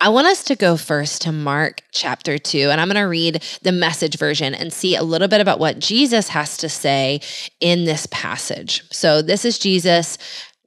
I 0.00 0.08
want 0.08 0.26
us 0.26 0.44
to 0.44 0.56
go 0.56 0.76
first 0.76 1.22
to 1.22 1.32
Mark 1.32 1.82
chapter 1.92 2.38
2, 2.38 2.70
and 2.70 2.80
I'm 2.80 2.88
going 2.88 2.96
to 2.96 3.08
read 3.08 3.42
the 3.62 3.72
message 3.72 4.18
version 4.18 4.54
and 4.54 4.72
see 4.72 4.96
a 4.96 5.02
little 5.02 5.28
bit 5.28 5.40
about 5.40 5.60
what 5.60 5.78
Jesus 5.78 6.28
has 6.28 6.56
to 6.58 6.68
say 6.68 7.20
in 7.60 7.84
this 7.84 8.06
passage. 8.06 8.82
So, 8.90 9.22
this 9.22 9.44
is 9.44 9.58
Jesus 9.58 10.18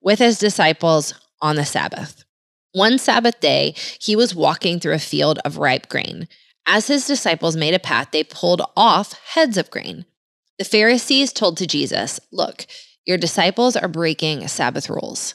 with 0.01 0.20
his 0.20 0.39
disciples 0.39 1.13
on 1.42 1.58
the 1.58 1.66
Sabbath. 1.66 2.24
One 2.72 2.98
Sabbath 2.98 3.39
day, 3.39 3.74
he 4.00 4.16
was 4.16 4.36
walking 4.36 4.80
through 4.80 4.94
a 4.94 5.00
field 5.00 5.39
of 5.44 5.58
ripe 5.58 5.89
grain. 5.89 6.27
As 6.70 6.88
his 6.88 7.08
disciples 7.08 7.56
made 7.56 7.74
a 7.74 7.80
path, 7.80 8.10
they 8.12 8.26
pulled 8.26 8.62
off 8.76 9.14
heads 9.14 9.56
of 9.58 9.72
grain. 9.72 10.06
The 10.60 10.66
Pharisees 10.66 11.32
told 11.32 11.56
to 11.58 11.66
Jesus, 11.66 12.20
Look, 12.32 12.66
your 13.06 13.18
disciples 13.18 13.78
are 13.78 13.88
breaking 13.88 14.46
Sabbath 14.50 14.90
rules. 14.90 15.34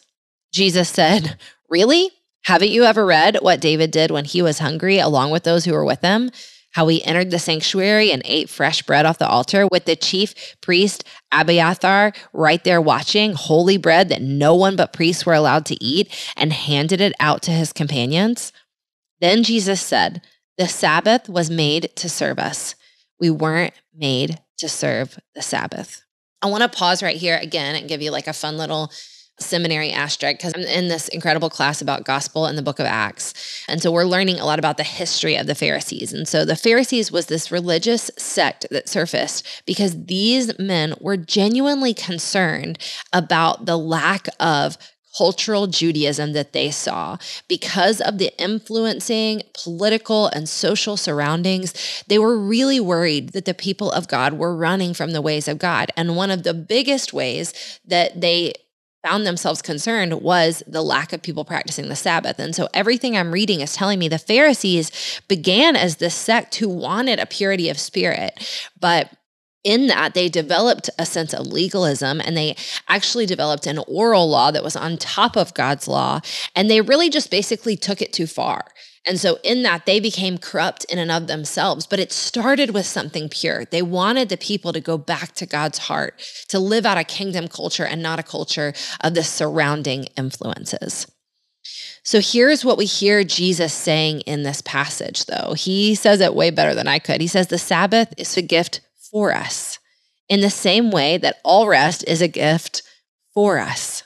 Jesus 0.53 0.91
said, 0.91 1.39
Really? 1.71 2.11
Haven't 2.45 2.71
you 2.71 2.85
ever 2.85 3.07
read 3.07 3.39
what 3.41 3.63
David 3.63 3.91
did 3.91 4.11
when 4.11 4.27
he 4.27 4.43
was 4.43 4.59
hungry 4.59 4.99
along 4.99 5.31
with 5.31 5.45
those 5.45 5.65
who 5.65 5.73
were 5.73 5.85
with 5.85 6.03
him? 6.03 6.31
How 6.73 6.87
he 6.89 7.05
entered 7.05 7.31
the 7.31 7.39
sanctuary 7.39 8.11
and 8.11 8.21
ate 8.25 8.51
fresh 8.51 8.83
bread 8.83 9.07
off 9.07 9.19
the 9.19 9.29
altar 9.29 9.67
with 9.71 9.87
the 9.87 9.97
chief 9.97 10.35
priest 10.61 11.05
Abiathar 11.31 12.13
right 12.33 12.63
there 12.65 12.81
watching, 12.81 13.33
holy 13.33 13.79
bread 13.79 14.09
that 14.11 14.23
no 14.23 14.55
one 14.55 14.77
but 14.77 14.93
priests 14.93 15.25
were 15.25 15.35
allowed 15.35 15.65
to 15.67 15.83
eat, 15.83 16.13
and 16.37 16.53
handed 16.53 17.01
it 17.01 17.15
out 17.21 17.43
to 17.43 17.53
his 17.53 17.73
companions? 17.73 18.53
Then 19.21 19.45
Jesus 19.45 19.81
said, 19.81 20.21
The 20.59 20.69
Sabbath 20.69 21.29
was 21.29 21.51
made 21.51 21.91
to 21.97 22.09
serve 22.09 22.39
us. 22.39 22.75
We 23.19 23.31
weren't 23.31 23.75
made 23.95 24.41
to 24.59 24.69
serve 24.69 25.19
the 25.35 25.43
Sabbath. 25.43 26.03
I 26.43 26.47
want 26.47 26.63
to 26.63 26.69
pause 26.69 27.03
right 27.03 27.17
here 27.17 27.39
again 27.41 27.75
and 27.75 27.89
give 27.89 28.03
you 28.03 28.11
like 28.11 28.27
a 28.27 28.33
fun 28.33 28.57
little 28.57 28.91
seminary 29.39 29.91
asterisk 29.91 30.39
because 30.39 30.53
I'm 30.55 30.63
in 30.63 30.89
this 30.89 31.09
incredible 31.09 31.51
class 31.51 31.81
about 31.81 32.05
gospel 32.05 32.47
in 32.47 32.57
the 32.57 32.63
book 32.63 32.79
of 32.79 32.87
Acts. 32.87 33.65
And 33.69 33.83
so 33.83 33.91
we're 33.91 34.05
learning 34.05 34.39
a 34.39 34.45
lot 34.45 34.59
about 34.59 34.77
the 34.77 34.85
history 34.85 35.37
of 35.37 35.47
the 35.47 35.55
Pharisees. 35.55 36.13
And 36.13 36.29
so 36.29 36.45
the 36.45 36.57
Pharisees 36.57 37.11
was 37.11 37.27
this 37.27 37.51
religious 37.51 38.11
sect 38.17 38.67
that 38.71 38.89
surfaced 38.89 39.63
because 39.67 40.05
these 40.05 40.57
men 40.59 40.95
were 41.01 41.17
genuinely 41.17 41.95
concerned 41.95 42.79
about 43.13 43.67
the 43.67 43.79
lack 43.79 44.27
of 44.39 44.77
cultural 45.17 45.67
Judaism 45.67 46.33
that 46.33 46.53
they 46.53 46.71
saw. 46.71 47.19
Because 47.49 48.01
of 48.01 48.19
the 48.19 48.33
influencing 48.39 49.43
political 49.63 50.29
and 50.29 50.49
social 50.49 50.97
surroundings, 50.97 52.05
they 52.09 52.19
were 52.19 52.39
really 52.39 52.81
worried 52.81 53.31
that 53.31 53.45
the 53.45 53.55
people 53.55 53.91
of 53.93 54.09
God 54.09 54.35
were 54.35 54.57
running 54.57 54.95
from 54.95 55.13
the 55.13 55.23
ways 55.23 55.49
of 55.49 55.59
God. 55.59 55.91
And 55.97 56.17
one 56.17 56.31
of 56.31 56.43
the 56.43 56.55
biggest 56.55 57.13
ways 57.13 57.53
that 57.87 58.21
they 58.21 58.55
found 59.03 59.27
themselves 59.27 59.61
concerned 59.61 60.23
was 60.23 60.63
the 60.67 60.83
lack 60.83 61.13
of 61.13 61.23
people 61.23 61.45
practicing 61.45 61.89
the 61.89 61.97
Sabbath. 61.97 62.39
And 62.39 62.55
so 62.55 62.69
everything 62.73 63.17
I'm 63.17 63.33
reading 63.33 63.61
is 63.61 63.75
telling 63.75 63.99
me 63.99 64.09
the 64.09 64.19
Pharisees 64.19 65.21
began 65.29 65.75
as 65.75 65.97
this 65.97 66.15
sect 66.15 66.55
who 66.57 66.69
wanted 66.69 67.19
a 67.19 67.27
purity 67.27 67.69
of 67.69 67.81
spirit, 67.81 68.71
but 68.79 69.11
in 69.65 69.87
that 69.87 70.15
they 70.15 70.29
developed 70.29 70.91
a 70.99 71.07
sense 71.07 71.33
of 71.33 71.47
legalism 71.47 72.21
and 72.21 72.37
they 72.37 72.57
actually 72.89 73.27
developed 73.27 73.67
an 73.67 73.79
oral 73.87 74.29
law 74.29 74.51
that 74.51 74.65
was 74.65 74.77
on 74.77 74.97
top 74.97 75.37
of 75.37 75.55
God's 75.55 75.87
law 75.87 76.21
and 76.55 76.71
they 76.71 76.81
really 76.81 77.11
just 77.11 77.31
basically 77.31 77.77
took 77.77 78.03
it 78.03 78.13
too 78.13 78.27
far. 78.27 78.65
And 79.05 79.19
so 79.19 79.39
in 79.43 79.63
that 79.65 79.85
they 79.85 79.99
became 79.99 80.39
corrupt 80.39 80.85
in 80.85 80.99
and 80.99 81.11
of 81.11 81.27
themselves, 81.27 81.87
but 81.87 81.99
it 81.99 82.13
started 82.13 82.71
with 82.71 82.87
something 82.87 83.29
pure. 83.29 83.65
They 83.65 83.83
wanted 83.83 84.29
the 84.29 84.37
people 84.37 84.73
to 84.73 84.81
go 84.81 84.97
back 84.97 85.33
to 85.35 85.47
God's 85.47 85.79
heart, 85.79 86.23
to 86.49 86.61
live 86.61 86.87
out 86.87 86.99
a 86.99 87.05
kingdom 87.05 87.49
culture 87.49 87.85
and 87.85 88.01
not 88.01 88.21
a 88.21 88.25
culture 88.25 88.73
of 89.01 89.15
the 89.15 89.25
surrounding 89.25 90.05
influences. 90.17 91.09
So 92.05 92.21
here's 92.21 92.65
what 92.65 92.79
we 92.79 92.87
hear 92.87 93.23
Jesus 93.23 93.73
saying 93.73 94.21
in 94.21 94.43
this 94.43 94.61
passage, 94.63 95.27
though. 95.27 95.55
He 95.55 95.95
says 95.95 96.21
it 96.21 96.35
way 96.35 96.51
better 96.51 96.75
than 96.75 96.89
I 96.89 96.99
could. 96.99 97.21
He 97.21 97.29
says, 97.29 97.47
The 97.47 97.59
Sabbath 97.59 98.13
is 98.17 98.37
a 98.37 98.43
gift 98.43 98.81
for 99.13 99.33
us 99.33 99.79
in 100.29 100.41
the 100.41 100.51
same 100.51 100.91
way 100.91 101.19
that 101.19 101.37
all 101.45 101.69
rest 101.69 102.05
is 102.09 102.23
a 102.23 102.29
gift 102.29 102.83
for 103.35 103.59
us. 103.59 104.05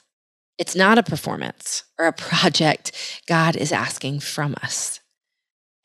It's 0.58 0.74
not 0.74 0.98
a 0.98 1.02
performance 1.02 1.84
or 1.98 2.06
a 2.06 2.12
project 2.12 2.92
God 3.28 3.56
is 3.56 3.72
asking 3.72 4.20
from 4.20 4.54
us. 4.62 5.00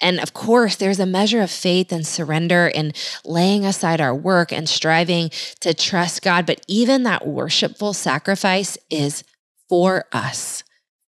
And 0.02 0.20
of 0.20 0.34
course, 0.34 0.76
there's 0.76 1.00
a 1.00 1.06
measure 1.06 1.42
of 1.42 1.52
faith 1.52 1.92
and 1.92 2.08
surrender 2.08 2.68
in 2.68 2.94
laying 3.24 3.66
aside 3.66 4.02
our 4.02 4.16
work 4.16 4.52
and 4.52 4.68
striving 4.68 5.30
to 5.60 5.76
trust 5.76 6.24
God. 6.24 6.48
But 6.48 6.62
even 6.68 7.04
that 7.04 7.28
worshipful 7.28 7.94
sacrifice 7.94 8.80
is 8.90 9.24
for 9.70 10.06
us, 10.12 10.64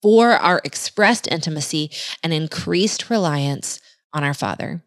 for 0.02 0.32
our 0.32 0.60
expressed 0.64 1.28
intimacy 1.28 1.92
and 2.24 2.34
increased 2.34 3.12
reliance 3.12 3.80
on 4.12 4.24
our 4.24 4.34
Father. 4.34 4.84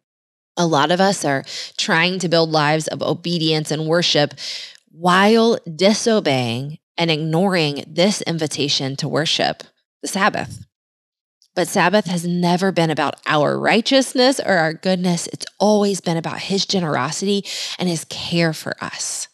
A 0.56 0.66
lot 0.66 0.90
of 0.90 1.00
us 1.00 1.24
are 1.24 1.44
trying 1.76 2.18
to 2.18 2.28
build 2.28 2.50
lives 2.50 2.88
of 2.88 3.02
obedience 3.02 3.70
and 3.70 3.86
worship 3.86 4.34
while 4.90 5.58
disobeying 5.74 6.78
and 6.98 7.10
ignoring 7.10 7.84
this 7.86 8.20
invitation 8.22 8.96
to 8.96 9.08
worship 9.08 9.62
the 10.02 10.08
Sabbath. 10.08 10.64
But 11.54 11.68
Sabbath 11.68 12.06
has 12.06 12.26
never 12.26 12.72
been 12.72 12.90
about 12.90 13.16
our 13.26 13.58
righteousness 13.58 14.40
or 14.40 14.54
our 14.54 14.72
goodness. 14.72 15.26
It's 15.28 15.46
always 15.58 16.00
been 16.00 16.16
about 16.16 16.40
his 16.40 16.64
generosity 16.64 17.44
and 17.78 17.88
his 17.88 18.04
care 18.04 18.52
for 18.52 18.74
us. 18.82 19.28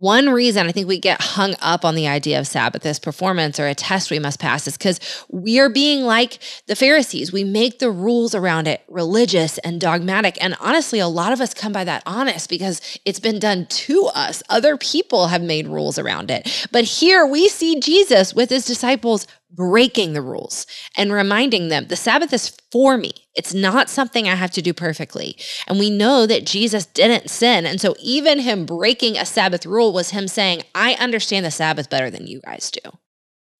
One 0.00 0.30
reason 0.30 0.68
I 0.68 0.70
think 0.70 0.86
we 0.86 1.00
get 1.00 1.20
hung 1.20 1.56
up 1.60 1.84
on 1.84 1.96
the 1.96 2.06
idea 2.06 2.38
of 2.38 2.46
Sabbath 2.46 2.86
as 2.86 3.00
performance 3.00 3.58
or 3.58 3.66
a 3.66 3.74
test 3.74 4.12
we 4.12 4.20
must 4.20 4.38
pass 4.38 4.68
is 4.68 4.78
because 4.78 5.00
we 5.28 5.58
are 5.58 5.68
being 5.68 6.02
like 6.02 6.38
the 6.66 6.76
Pharisees. 6.76 7.32
We 7.32 7.42
make 7.42 7.80
the 7.80 7.90
rules 7.90 8.32
around 8.32 8.68
it 8.68 8.84
religious 8.86 9.58
and 9.58 9.80
dogmatic. 9.80 10.38
And 10.40 10.56
honestly, 10.60 11.00
a 11.00 11.08
lot 11.08 11.32
of 11.32 11.40
us 11.40 11.52
come 11.52 11.72
by 11.72 11.82
that 11.82 12.04
honest 12.06 12.48
because 12.48 12.80
it's 13.04 13.18
been 13.18 13.40
done 13.40 13.66
to 13.66 14.06
us. 14.14 14.40
Other 14.48 14.76
people 14.76 15.26
have 15.26 15.42
made 15.42 15.66
rules 15.66 15.98
around 15.98 16.30
it. 16.30 16.68
But 16.70 16.84
here 16.84 17.26
we 17.26 17.48
see 17.48 17.80
Jesus 17.80 18.32
with 18.32 18.50
his 18.50 18.66
disciples 18.66 19.26
breaking 19.50 20.12
the 20.12 20.22
rules 20.22 20.66
and 20.96 21.12
reminding 21.12 21.68
them 21.68 21.88
the 21.88 21.96
Sabbath 21.96 22.32
is 22.32 22.56
for 22.70 22.96
me. 22.96 23.12
It's 23.34 23.54
not 23.54 23.88
something 23.88 24.28
I 24.28 24.34
have 24.34 24.50
to 24.52 24.62
do 24.62 24.74
perfectly. 24.74 25.36
And 25.66 25.78
we 25.78 25.90
know 25.90 26.26
that 26.26 26.46
Jesus 26.46 26.86
didn't 26.86 27.30
sin. 27.30 27.64
And 27.64 27.80
so 27.80 27.94
even 28.00 28.40
him 28.40 28.66
breaking 28.66 29.16
a 29.16 29.24
Sabbath 29.24 29.64
rule 29.64 29.92
was 29.92 30.10
him 30.10 30.28
saying, 30.28 30.62
I 30.74 30.94
understand 30.94 31.46
the 31.46 31.50
Sabbath 31.50 31.88
better 31.88 32.10
than 32.10 32.26
you 32.26 32.40
guys 32.40 32.70
do. 32.70 32.90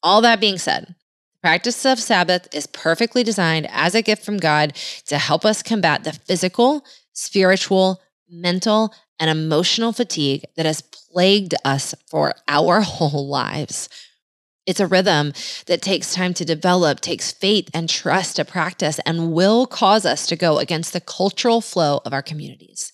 All 0.03 0.21
that 0.21 0.41
being 0.41 0.59
said, 0.59 0.95
practice 1.43 1.85
of 1.85 1.99
Sabbath 1.99 2.49
is 2.53 2.67
perfectly 2.67 3.25
designed 3.25 3.67
as 3.71 3.95
a 3.95 4.03
gift 4.03 4.25
from 4.25 4.37
God 4.37 4.75
to 5.07 5.19
help 5.19 5.45
us 5.45 5.63
combat 5.63 6.05
the 6.05 6.13
physical, 6.13 6.85
spiritual, 7.13 8.01
mental, 8.29 8.95
and 9.19 9.31
emotional 9.31 9.93
fatigue 9.93 10.45
that 10.57 10.67
has 10.67 10.83
plagued 10.83 11.55
us 11.65 11.95
for 12.09 12.35
our 12.47 12.81
whole 12.83 13.29
lives. 13.29 13.89
It's 14.69 14.81
a 14.81 14.87
rhythm 14.87 15.33
that 15.65 15.81
takes 15.81 16.13
time 16.13 16.35
to 16.35 16.45
develop, 16.45 17.01
takes 17.01 17.33
faith 17.33 17.71
and 17.73 17.89
trust 17.89 18.37
to 18.37 18.45
practice, 18.45 19.01
and 19.07 19.33
will 19.33 19.67
cause 19.67 20.05
us 20.05 20.27
to 20.27 20.37
go 20.37 20.59
against 20.59 20.93
the 20.93 21.01
cultural 21.01 21.63
flow 21.63 22.03
of 22.05 22.13
our 22.13 22.21
communities. 22.21 22.93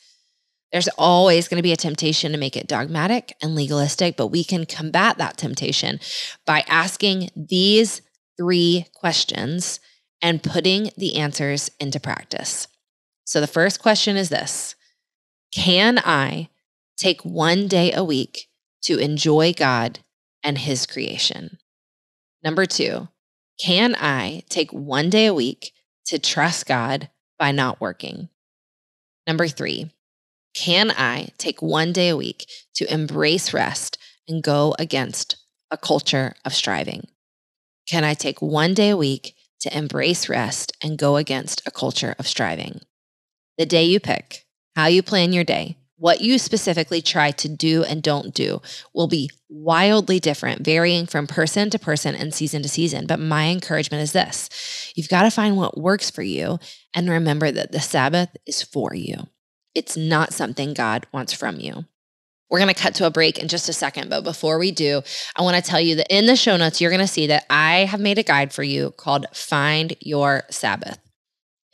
There's 0.71 0.87
always 0.97 1.49
going 1.49 1.59
to 1.59 1.64
be 1.64 1.73
a 1.73 1.76
temptation 1.76 2.31
to 2.31 2.38
make 2.38 2.57
it 2.57 2.69
dogmatic 2.69 3.35
and 3.43 3.57
legalistic, 3.57 4.16
but 4.16 4.28
we 4.28 4.45
can 4.45 4.66
combat 4.66 5.19
that 5.19 5.37
temptation 5.37 5.99
by 6.47 6.62
asking 6.69 7.31
these 7.35 8.02
three 8.37 8.87
questions 8.95 9.81
and 10.23 10.45
putting 10.45 10.90
the 10.97 11.16
answers 11.16 11.73
into 11.81 11.99
practice. 11.99 12.69
So 13.25 13.40
the 13.40 13.49
first 13.49 13.83
question 13.83 14.16
is 14.16 14.28
this 14.28 14.76
Can 15.52 15.99
I 15.99 16.50
take 16.97 17.25
one 17.25 17.66
day 17.66 17.93
a 17.93 18.04
week 18.04 18.49
to 18.83 18.99
enjoy 18.99 19.52
God 19.52 19.99
and 20.45 20.59
His 20.59 20.87
creation? 20.87 21.59
Number 22.44 22.66
two, 22.66 23.08
can 23.58 23.96
I 23.98 24.42
take 24.50 24.70
one 24.70 25.08
day 25.08 25.26
a 25.26 25.34
week 25.34 25.72
to 26.06 26.18
trust 26.18 26.66
God 26.66 27.08
by 27.38 27.52
not 27.52 27.80
working? 27.80 28.28
Number 29.26 29.48
three, 29.48 29.90
can 30.54 30.90
I 30.90 31.28
take 31.38 31.62
one 31.62 31.92
day 31.92 32.10
a 32.10 32.16
week 32.16 32.46
to 32.74 32.92
embrace 32.92 33.54
rest 33.54 33.96
and 34.28 34.42
go 34.42 34.74
against 34.78 35.36
a 35.70 35.78
culture 35.78 36.34
of 36.44 36.52
striving? 36.52 37.08
Can 37.88 38.04
I 38.04 38.12
take 38.12 38.42
one 38.42 38.74
day 38.74 38.90
a 38.90 38.96
week 38.96 39.34
to 39.60 39.76
embrace 39.76 40.28
rest 40.28 40.76
and 40.82 40.98
go 40.98 41.16
against 41.16 41.66
a 41.66 41.70
culture 41.70 42.14
of 42.18 42.28
striving? 42.28 42.80
The 43.56 43.66
day 43.66 43.84
you 43.84 44.00
pick, 44.00 44.44
how 44.76 44.86
you 44.86 45.02
plan 45.02 45.32
your 45.32 45.44
day, 45.44 45.78
what 46.04 46.20
you 46.20 46.38
specifically 46.38 47.00
try 47.00 47.30
to 47.30 47.49
do 47.49 47.82
and 47.82 48.02
don't 48.02 48.34
do 48.34 48.61
will 48.92 49.06
be 49.08 49.30
wildly 49.49 50.20
different, 50.20 50.62
varying 50.62 51.06
from 51.06 51.26
person 51.26 51.70
to 51.70 51.78
person 51.78 52.14
and 52.14 52.34
season 52.34 52.62
to 52.62 52.68
season. 52.68 53.06
But 53.06 53.20
my 53.20 53.46
encouragement 53.46 54.02
is 54.02 54.12
this 54.12 54.92
you've 54.94 55.08
got 55.08 55.23
to 55.23 55.30
find 55.30 55.56
what 55.56 55.78
works 55.78 56.11
for 56.11 56.20
you 56.20 56.58
and 56.92 57.08
remember 57.08 57.50
that 57.50 57.73
the 57.73 57.80
Sabbath 57.80 58.28
is 58.44 58.62
for 58.62 58.94
you. 58.94 59.28
It's 59.75 59.96
not 59.96 60.34
something 60.34 60.75
God 60.75 61.06
wants 61.11 61.32
from 61.32 61.58
you. 61.58 61.87
We're 62.50 62.61
going 62.61 62.75
to 62.75 62.78
cut 62.78 62.96
to 62.96 63.06
a 63.06 63.11
break 63.11 63.38
in 63.38 63.49
just 63.49 63.70
a 63.70 63.73
second. 63.73 64.11
But 64.11 64.25
before 64.25 64.58
we 64.58 64.73
do, 64.73 65.00
I 65.34 65.40
want 65.40 65.56
to 65.56 65.62
tell 65.62 65.80
you 65.80 65.96
that 65.96 66.14
in 66.14 66.26
the 66.26 66.37
show 66.37 66.58
notes, 66.58 66.82
you're 66.82 66.90
going 66.90 67.00
to 67.00 67.06
see 67.06 67.28
that 67.28 67.46
I 67.49 67.87
have 67.87 67.99
made 67.99 68.18
a 68.18 68.23
guide 68.23 68.52
for 68.52 68.62
you 68.62 68.90
called 68.90 69.25
Find 69.32 69.96
Your 70.00 70.42
Sabbath. 70.50 70.99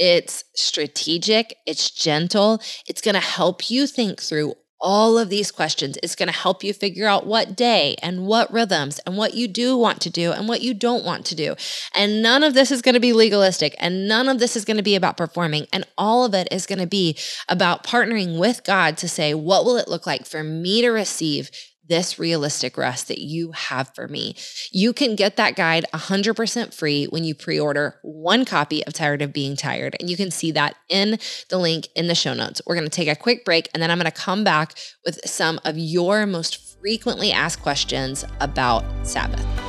It's 0.03 0.45
strategic, 0.55 1.59
it's 1.67 1.91
gentle, 1.91 2.63
it's 2.89 3.03
going 3.03 3.17
to 3.17 3.21
help 3.21 3.71
you 3.71 3.87
think 3.87 4.19
through 4.19 4.55
all 4.81 5.19
of 5.19 5.29
these 5.29 5.51
questions. 5.51 5.99
It's 6.03 6.17
going 6.17 6.29
to 6.29 6.35
help 6.35 6.65
you 6.65 6.73
figure 6.73 7.07
out 7.07 7.27
what 7.27 7.55
day 7.55 7.97
and 8.03 8.27
what 8.27 8.51
rhythms 8.51 8.99
and 9.01 9.19
what 9.19 9.35
you 9.35 9.47
do 9.47 9.77
want 9.77 10.01
to 10.01 10.09
do 10.09 10.33
and 10.33 10.49
what 10.49 10.63
you 10.63 10.73
don't 10.73 11.05
want 11.05 11.27
to 11.27 11.35
do. 11.35 11.55
And 11.95 12.23
none 12.23 12.43
of 12.43 12.55
this 12.55 12.71
is 12.71 12.81
going 12.81 12.95
to 12.95 13.01
be 13.01 13.13
legalistic 13.13 13.75
and 13.79 14.09
none 14.09 14.27
of 14.27 14.39
this 14.39 14.57
is 14.57 14.65
going 14.65 14.79
to 14.79 14.83
be 14.83 14.97
about 14.97 15.19
performing. 15.19 15.67
And 15.71 15.87
all 15.99 16.25
of 16.25 16.33
it 16.33 16.49
is 16.51 16.65
going 16.65 16.79
to 16.79 16.87
be 16.87 17.19
about 17.47 17.85
partnering 17.85 18.39
with 18.39 18.65
God 18.65 18.97
to 18.99 19.09
say, 19.09 19.35
what 19.35 19.67
will 19.67 19.77
it 19.77 19.89
look 19.89 20.07
like 20.07 20.25
for 20.25 20.43
me 20.43 20.81
to 20.81 20.89
receive 20.89 21.51
this 21.91 22.19
realistic 22.19 22.79
rest 22.79 23.09
that 23.09 23.19
you 23.19 23.51
have 23.53 23.93
for 23.95 24.09
me. 24.09 24.35
You 24.71 24.95
can 24.95 25.17
get 25.17 25.37
that 25.37 25.57
guide 25.57 25.85
100% 25.93 26.73
free 26.73 27.05
when 27.07 27.25
you 27.25 27.35
pre 27.35 27.61
order 27.61 27.97
one 28.03 28.47
copy 28.47 28.83
of 28.87 28.95
Tired 28.95 29.21
of 29.21 29.33
Being 29.33 29.57
Tired. 29.57 29.97
And 30.01 30.09
you 30.09 30.17
can 30.17 30.31
see 30.31 30.53
that 30.53 30.77
in 30.89 31.19
the 31.51 31.59
link 31.59 31.89
in 31.95 32.07
the 32.07 32.15
show 32.15 32.33
notes. 32.33 32.63
We're 32.67 32.77
going 32.77 32.89
to 32.89 32.91
take 32.91 33.09
a 33.09 33.17
quick 33.17 33.45
break 33.45 33.69
and 33.75 33.83
then 33.83 33.91
I'm 33.91 33.99
going 33.99 34.11
to 34.11 34.19
come 34.19 34.45
back 34.45 34.75
with 35.05 35.21
some 35.29 35.61
of 35.65 35.77
your 35.77 36.25
most 36.27 36.79
frequently 36.81 37.33
asked 37.33 37.61
questions 37.61 38.25
about 38.41 38.85
Sabbath. 39.07 39.60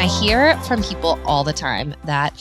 I 0.00 0.06
hear 0.06 0.56
from 0.60 0.82
people 0.82 1.20
all 1.26 1.44
the 1.44 1.52
time 1.52 1.94
that 2.04 2.32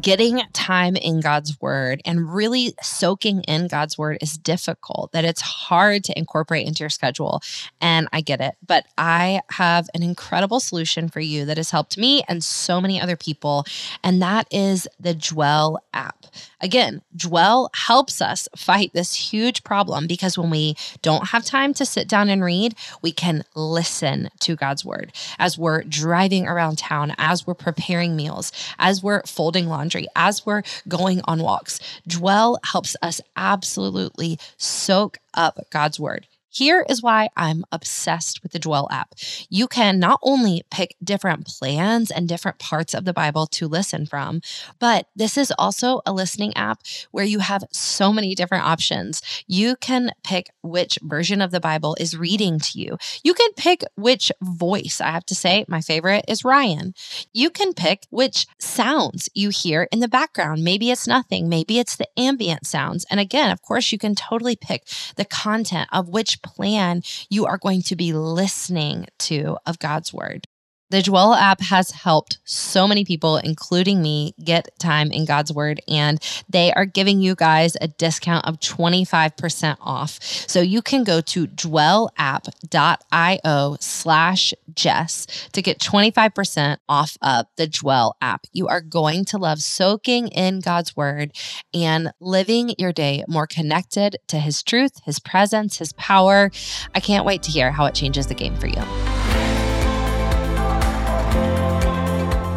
getting 0.00 0.40
time 0.52 0.94
in 0.94 1.20
God's 1.20 1.60
word 1.60 2.00
and 2.04 2.32
really 2.32 2.74
soaking 2.80 3.42
in 3.42 3.66
God's 3.66 3.98
word 3.98 4.18
is 4.20 4.38
difficult, 4.38 5.10
that 5.10 5.24
it's 5.24 5.40
hard 5.40 6.04
to 6.04 6.16
incorporate 6.16 6.68
into 6.68 6.84
your 6.84 6.90
schedule. 6.90 7.42
And 7.80 8.06
I 8.12 8.20
get 8.20 8.40
it. 8.40 8.54
But 8.64 8.86
I 8.96 9.40
have 9.50 9.90
an 9.94 10.04
incredible 10.04 10.60
solution 10.60 11.08
for 11.08 11.18
you 11.18 11.44
that 11.46 11.56
has 11.56 11.72
helped 11.72 11.98
me 11.98 12.22
and 12.28 12.44
so 12.44 12.80
many 12.80 13.00
other 13.00 13.16
people. 13.16 13.64
And 14.04 14.22
that 14.22 14.46
is 14.52 14.86
the 15.00 15.14
Dwell 15.14 15.82
app. 15.92 16.24
Again, 16.60 17.02
Dwell 17.16 17.70
helps 17.74 18.20
us 18.20 18.48
fight 18.56 18.92
this 18.92 19.14
huge 19.14 19.64
problem 19.64 20.06
because 20.06 20.36
when 20.36 20.50
we 20.50 20.76
don't 21.02 21.28
have 21.28 21.44
time 21.44 21.72
to 21.74 21.86
sit 21.86 22.08
down 22.08 22.28
and 22.28 22.42
read, 22.42 22.74
we 23.02 23.12
can 23.12 23.44
listen 23.54 24.28
to 24.40 24.56
God's 24.56 24.84
word 24.84 25.12
as 25.38 25.58
we're 25.58 25.82
driving 25.82 26.46
around 26.46 26.78
town, 26.78 27.14
as 27.18 27.46
we're 27.46 27.54
preparing 27.54 28.16
meals, 28.16 28.52
as 28.78 29.02
we're 29.02 29.22
folding 29.22 29.66
laundry, 29.66 30.06
as 30.14 30.44
we're 30.44 30.62
going 30.86 31.20
on 31.24 31.42
walks. 31.42 31.80
Dwell 32.06 32.58
helps 32.64 32.96
us 33.02 33.20
absolutely 33.36 34.38
soak 34.56 35.18
up 35.34 35.58
God's 35.70 35.98
word. 35.98 36.27
Here 36.50 36.84
is 36.88 37.02
why 37.02 37.28
I'm 37.36 37.64
obsessed 37.70 38.42
with 38.42 38.52
the 38.52 38.58
Dwell 38.58 38.88
app. 38.90 39.14
You 39.50 39.68
can 39.68 39.98
not 39.98 40.18
only 40.22 40.62
pick 40.70 40.96
different 41.02 41.46
plans 41.46 42.10
and 42.10 42.28
different 42.28 42.58
parts 42.58 42.94
of 42.94 43.04
the 43.04 43.12
Bible 43.12 43.46
to 43.48 43.68
listen 43.68 44.06
from, 44.06 44.40
but 44.78 45.08
this 45.14 45.36
is 45.36 45.52
also 45.58 46.00
a 46.06 46.12
listening 46.12 46.56
app 46.56 46.82
where 47.10 47.24
you 47.24 47.40
have 47.40 47.64
so 47.70 48.12
many 48.12 48.34
different 48.34 48.64
options. 48.64 49.22
You 49.46 49.76
can 49.76 50.12
pick 50.24 50.48
which 50.62 50.98
version 51.02 51.42
of 51.42 51.50
the 51.50 51.60
Bible 51.60 51.96
is 52.00 52.16
reading 52.16 52.58
to 52.60 52.78
you. 52.78 52.96
You 53.22 53.34
can 53.34 53.52
pick 53.54 53.84
which 53.96 54.32
voice. 54.40 55.00
I 55.00 55.10
have 55.10 55.26
to 55.26 55.34
say, 55.34 55.64
my 55.68 55.80
favorite 55.80 56.24
is 56.28 56.44
Ryan. 56.44 56.94
You 57.32 57.50
can 57.50 57.74
pick 57.74 58.06
which 58.10 58.46
sounds 58.58 59.28
you 59.34 59.50
hear 59.50 59.86
in 59.92 60.00
the 60.00 60.08
background. 60.08 60.64
Maybe 60.64 60.90
it's 60.90 61.06
nothing, 61.06 61.48
maybe 61.48 61.78
it's 61.78 61.96
the 61.96 62.08
ambient 62.18 62.66
sounds. 62.66 63.04
And 63.10 63.20
again, 63.20 63.50
of 63.50 63.62
course, 63.62 63.92
you 63.92 63.98
can 63.98 64.14
totally 64.14 64.56
pick 64.56 64.86
the 65.16 65.24
content 65.24 65.88
of 65.92 66.08
which 66.08 66.37
plan 66.42 67.02
you 67.28 67.46
are 67.46 67.58
going 67.58 67.82
to 67.82 67.96
be 67.96 68.12
listening 68.12 69.06
to 69.18 69.56
of 69.66 69.78
God's 69.78 70.12
word. 70.12 70.46
The 70.90 71.02
Dwell 71.02 71.34
app 71.34 71.60
has 71.60 71.90
helped 71.90 72.38
so 72.44 72.88
many 72.88 73.04
people, 73.04 73.36
including 73.36 74.00
me, 74.00 74.34
get 74.42 74.70
time 74.78 75.12
in 75.12 75.26
God's 75.26 75.52
Word, 75.52 75.82
and 75.86 76.18
they 76.48 76.72
are 76.72 76.86
giving 76.86 77.20
you 77.20 77.34
guys 77.34 77.76
a 77.78 77.88
discount 77.88 78.46
of 78.46 78.58
25% 78.60 79.76
off. 79.82 80.18
So 80.22 80.62
you 80.62 80.80
can 80.80 81.04
go 81.04 81.20
to 81.20 81.46
dwellapp.io 81.46 82.16
slash 83.80 84.54
Jess 84.74 85.26
to 85.52 85.60
get 85.60 85.78
25% 85.78 86.78
off 86.88 87.18
of 87.20 87.44
the 87.56 87.66
Dwell 87.66 88.16
app. 88.22 88.46
You 88.52 88.68
are 88.68 88.80
going 88.80 89.26
to 89.26 89.36
love 89.36 89.58
soaking 89.60 90.28
in 90.28 90.60
God's 90.60 90.96
Word 90.96 91.32
and 91.74 92.12
living 92.18 92.74
your 92.78 92.92
day 92.92 93.24
more 93.28 93.46
connected 93.46 94.16
to 94.28 94.38
His 94.38 94.62
truth, 94.62 95.02
His 95.04 95.18
presence, 95.18 95.76
His 95.78 95.92
power. 95.92 96.50
I 96.94 97.00
can't 97.00 97.26
wait 97.26 97.42
to 97.42 97.50
hear 97.50 97.72
how 97.72 97.84
it 97.84 97.94
changes 97.94 98.26
the 98.28 98.34
game 98.34 98.56
for 98.56 98.68
you. 98.68 98.82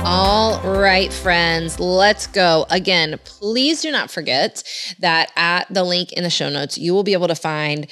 All 0.03 0.59
right, 0.63 1.13
friends, 1.13 1.79
let's 1.79 2.25
go. 2.25 2.65
Again, 2.71 3.19
please 3.23 3.81
do 3.81 3.91
not 3.91 4.09
forget 4.09 4.63
that 4.99 5.31
at 5.35 5.71
the 5.71 5.83
link 5.83 6.11
in 6.13 6.23
the 6.23 6.29
show 6.29 6.49
notes, 6.49 6.77
you 6.77 6.93
will 6.93 7.03
be 7.03 7.13
able 7.13 7.27
to 7.27 7.35
find 7.35 7.87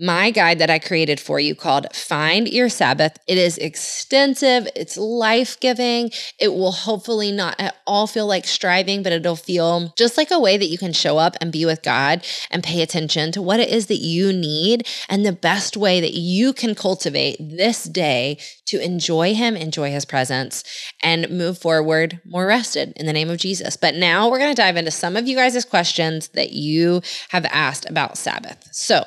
my 0.00 0.30
guide 0.30 0.58
that 0.58 0.70
I 0.70 0.78
created 0.78 1.20
for 1.20 1.38
you 1.38 1.54
called 1.54 1.94
Find 1.94 2.48
Your 2.48 2.68
Sabbath. 2.70 3.18
It 3.26 3.36
is 3.36 3.58
extensive, 3.58 4.66
it's 4.74 4.96
life 4.96 5.60
giving. 5.60 6.10
It 6.38 6.48
will 6.48 6.72
hopefully 6.72 7.30
not 7.30 7.56
at 7.58 7.76
all 7.86 8.06
feel 8.06 8.26
like 8.26 8.46
striving, 8.46 9.02
but 9.02 9.12
it'll 9.12 9.36
feel 9.36 9.92
just 9.98 10.16
like 10.16 10.30
a 10.30 10.40
way 10.40 10.56
that 10.56 10.68
you 10.68 10.78
can 10.78 10.94
show 10.94 11.18
up 11.18 11.36
and 11.40 11.52
be 11.52 11.66
with 11.66 11.82
God 11.82 12.24
and 12.50 12.64
pay 12.64 12.80
attention 12.80 13.32
to 13.32 13.42
what 13.42 13.60
it 13.60 13.68
is 13.68 13.86
that 13.86 13.96
you 13.96 14.32
need 14.32 14.86
and 15.08 15.26
the 15.26 15.32
best 15.32 15.76
way 15.76 16.00
that 16.00 16.14
you 16.14 16.52
can 16.52 16.74
cultivate 16.74 17.36
this 17.38 17.84
day 17.84 18.38
to 18.66 18.82
enjoy 18.82 19.34
Him, 19.34 19.56
enjoy 19.56 19.90
His 19.90 20.06
presence, 20.06 20.64
and 21.02 21.28
move 21.28 21.58
forward 21.58 22.20
more 22.24 22.46
rested 22.46 22.94
in 22.96 23.04
the 23.04 23.12
name 23.12 23.28
of 23.28 23.36
Jesus. 23.36 23.76
But 23.76 23.94
now 23.94 24.30
we're 24.30 24.38
going 24.38 24.54
to 24.54 24.62
dive 24.62 24.76
into 24.76 24.90
some 24.90 25.16
of 25.16 25.28
you 25.28 25.36
guys' 25.36 25.66
questions 25.66 26.28
that 26.28 26.52
you 26.52 27.02
have 27.28 27.44
asked 27.46 27.88
about 27.90 28.16
Sabbath. 28.16 28.68
So, 28.72 29.04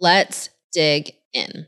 Let's 0.00 0.50
dig 0.72 1.12
in. 1.32 1.66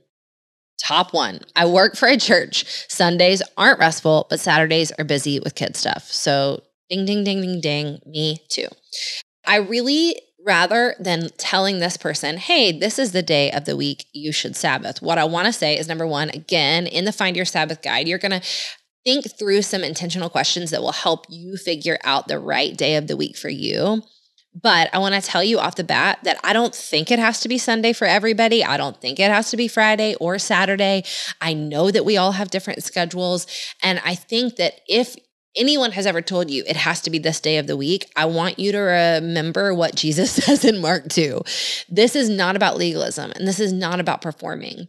Top 0.79 1.13
one 1.13 1.41
I 1.55 1.67
work 1.67 1.97
for 1.97 2.09
a 2.09 2.17
church. 2.17 2.65
Sundays 2.89 3.43
aren't 3.57 3.79
restful, 3.79 4.27
but 4.31 4.41
Saturdays 4.41 4.93
are 4.93 5.05
busy 5.05 5.41
with 5.41 5.55
kid 5.55 5.77
stuff. 5.77 6.05
So, 6.05 6.63
ding, 6.89 7.05
ding, 7.05 7.25
ding, 7.25 7.43
ding, 7.43 7.61
ding, 7.61 8.01
me 8.07 8.39
too. 8.49 8.69
I 9.47 9.57
really 9.57 10.17
rather 10.45 10.95
than 10.99 11.29
telling 11.37 11.79
this 11.79 11.97
person, 11.97 12.37
hey, 12.37 12.77
this 12.77 12.99
is 12.99 13.13
the 13.13 13.23
day 13.23 13.51
of 13.51 13.65
the 13.65 13.77
week 13.77 14.07
you 14.13 14.33
should 14.33 14.57
Sabbath, 14.57 15.03
what 15.03 15.19
I 15.19 15.25
want 15.25 15.47
to 15.47 15.53
say 15.53 15.77
is 15.79 15.89
number 15.89 16.07
one, 16.07 16.31
again, 16.31 16.87
in 16.87 17.05
the 17.05 17.13
Find 17.13 17.37
Your 17.37 17.45
Sabbath 17.45 17.83
guide, 17.83 18.09
you're 18.09 18.19
going 18.19 18.41
to 18.41 18.47
think 19.05 19.39
through 19.39 19.63
some 19.63 19.83
intentional 19.83 20.29
questions 20.29 20.71
that 20.71 20.83
will 20.83 20.93
help 20.93 21.27
you 21.29 21.57
figure 21.57 21.99
out 22.05 22.29
the 22.29 22.39
right 22.39 22.77
day 22.77 22.97
of 22.97 23.07
the 23.07 23.17
week 23.17 23.37
for 23.37 23.49
you. 23.49 24.03
But 24.55 24.91
I 24.93 24.99
want 24.99 25.15
to 25.15 25.21
tell 25.21 25.45
you 25.45 25.59
off 25.59 25.77
the 25.77 25.85
bat 25.85 26.19
that 26.25 26.39
I 26.43 26.53
don't 26.53 26.75
think 26.75 27.11
it 27.11 27.19
has 27.19 27.41
to 27.41 27.49
be 27.49 27.57
Sunday 27.57 27.93
for 27.93 28.07
everybody. 28.07 28.65
I 28.65 28.77
don't 28.77 29.01
think 29.01 29.21
it 29.21 29.31
has 29.31 29.51
to 29.51 29.57
be 29.57 29.69
Friday 29.69 30.17
or 30.17 30.39
Saturday. 30.39 31.05
I 31.41 31.53
know 31.53 31.91
that 31.91 32.05
we 32.05 32.17
all 32.17 32.33
have 32.33 32.51
different 32.51 32.83
schedules. 32.83 33.47
And 33.83 34.01
I 34.05 34.17
think 34.17 34.57
that 34.57 34.81
if 34.89 35.15
anyone 35.57 35.93
has 35.93 36.07
ever 36.07 36.21
told 36.21 36.51
you 36.51 36.65
it 36.67 36.77
has 36.77 37.01
to 37.03 37.11
be 37.11 37.19
this 37.19 37.41
day 37.41 37.59
of 37.59 37.69
the 37.69 37.77
week, 37.77 38.11
I 38.17 38.25
want 38.25 38.59
you 38.59 38.73
to 38.73 38.79
remember 38.79 39.73
what 39.73 39.95
Jesus 39.95 40.33
says 40.45 40.65
in 40.65 40.81
Mark 40.81 41.09
2. 41.09 41.43
This 41.89 42.17
is 42.17 42.29
not 42.29 42.57
about 42.57 42.77
legalism 42.77 43.33
and 43.37 43.47
this 43.47 43.61
is 43.61 43.73
not 43.73 44.01
about 44.01 44.21
performing. 44.21 44.89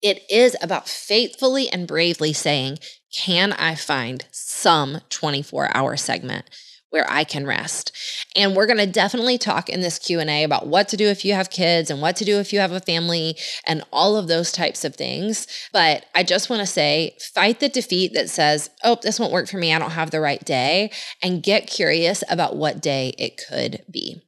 It 0.00 0.22
is 0.28 0.56
about 0.60 0.88
faithfully 0.88 1.68
and 1.68 1.86
bravely 1.86 2.32
saying, 2.32 2.78
Can 3.14 3.52
I 3.52 3.74
find 3.74 4.26
some 4.32 5.00
24 5.10 5.76
hour 5.76 5.96
segment? 5.96 6.48
Where 6.92 7.10
I 7.10 7.24
can 7.24 7.46
rest. 7.46 7.90
And 8.36 8.54
we're 8.54 8.66
going 8.66 8.78
to 8.78 8.86
definitely 8.86 9.38
talk 9.38 9.68
in 9.68 9.80
this 9.80 9.98
Q&A 9.98 10.44
about 10.44 10.66
what 10.66 10.88
to 10.88 10.96
do 10.96 11.06
if 11.08 11.24
you 11.24 11.32
have 11.32 11.50
kids 11.50 11.90
and 11.90 12.02
what 12.02 12.16
to 12.16 12.24
do 12.24 12.38
if 12.38 12.52
you 12.52 12.60
have 12.60 12.72
a 12.72 12.80
family 12.80 13.36
and 13.66 13.82
all 13.92 14.16
of 14.16 14.28
those 14.28 14.52
types 14.52 14.84
of 14.84 14.94
things. 14.94 15.46
But 15.72 16.04
I 16.14 16.22
just 16.22 16.50
want 16.50 16.60
to 16.60 16.66
say 16.66 17.16
fight 17.34 17.60
the 17.60 17.68
defeat 17.70 18.12
that 18.14 18.28
says, 18.28 18.70
"Oh, 18.84 18.98
this 19.00 19.18
won't 19.18 19.32
work 19.32 19.48
for 19.48 19.56
me. 19.56 19.72
I 19.72 19.78
don't 19.78 19.90
have 19.90 20.10
the 20.10 20.20
right 20.20 20.44
day." 20.44 20.90
And 21.22 21.42
get 21.42 21.66
curious 21.66 22.22
about 22.28 22.56
what 22.56 22.82
day 22.82 23.14
it 23.18 23.40
could 23.48 23.84
be. 23.90 24.22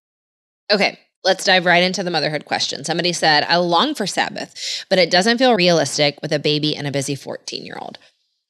Okay, 0.70 0.98
Let's 1.24 1.44
dive 1.44 1.64
right 1.64 1.82
into 1.82 2.02
the 2.02 2.10
motherhood 2.10 2.44
question. 2.44 2.84
Somebody 2.84 3.14
said, 3.14 3.44
I 3.44 3.56
long 3.56 3.94
for 3.94 4.06
Sabbath, 4.06 4.84
but 4.90 4.98
it 4.98 5.10
doesn't 5.10 5.38
feel 5.38 5.54
realistic 5.54 6.18
with 6.20 6.32
a 6.32 6.38
baby 6.38 6.76
and 6.76 6.86
a 6.86 6.92
busy 6.92 7.14
14 7.14 7.64
year 7.64 7.78
old. 7.80 7.98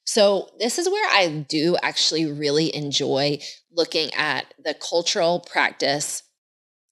So, 0.07 0.51
this 0.59 0.79
is 0.79 0.89
where 0.89 1.09
I 1.13 1.47
do 1.49 1.77
actually 1.83 2.31
really 2.31 2.75
enjoy 2.75 3.39
looking 3.75 4.13
at 4.15 4.55
the 4.63 4.75
cultural 4.75 5.41
practice 5.41 6.23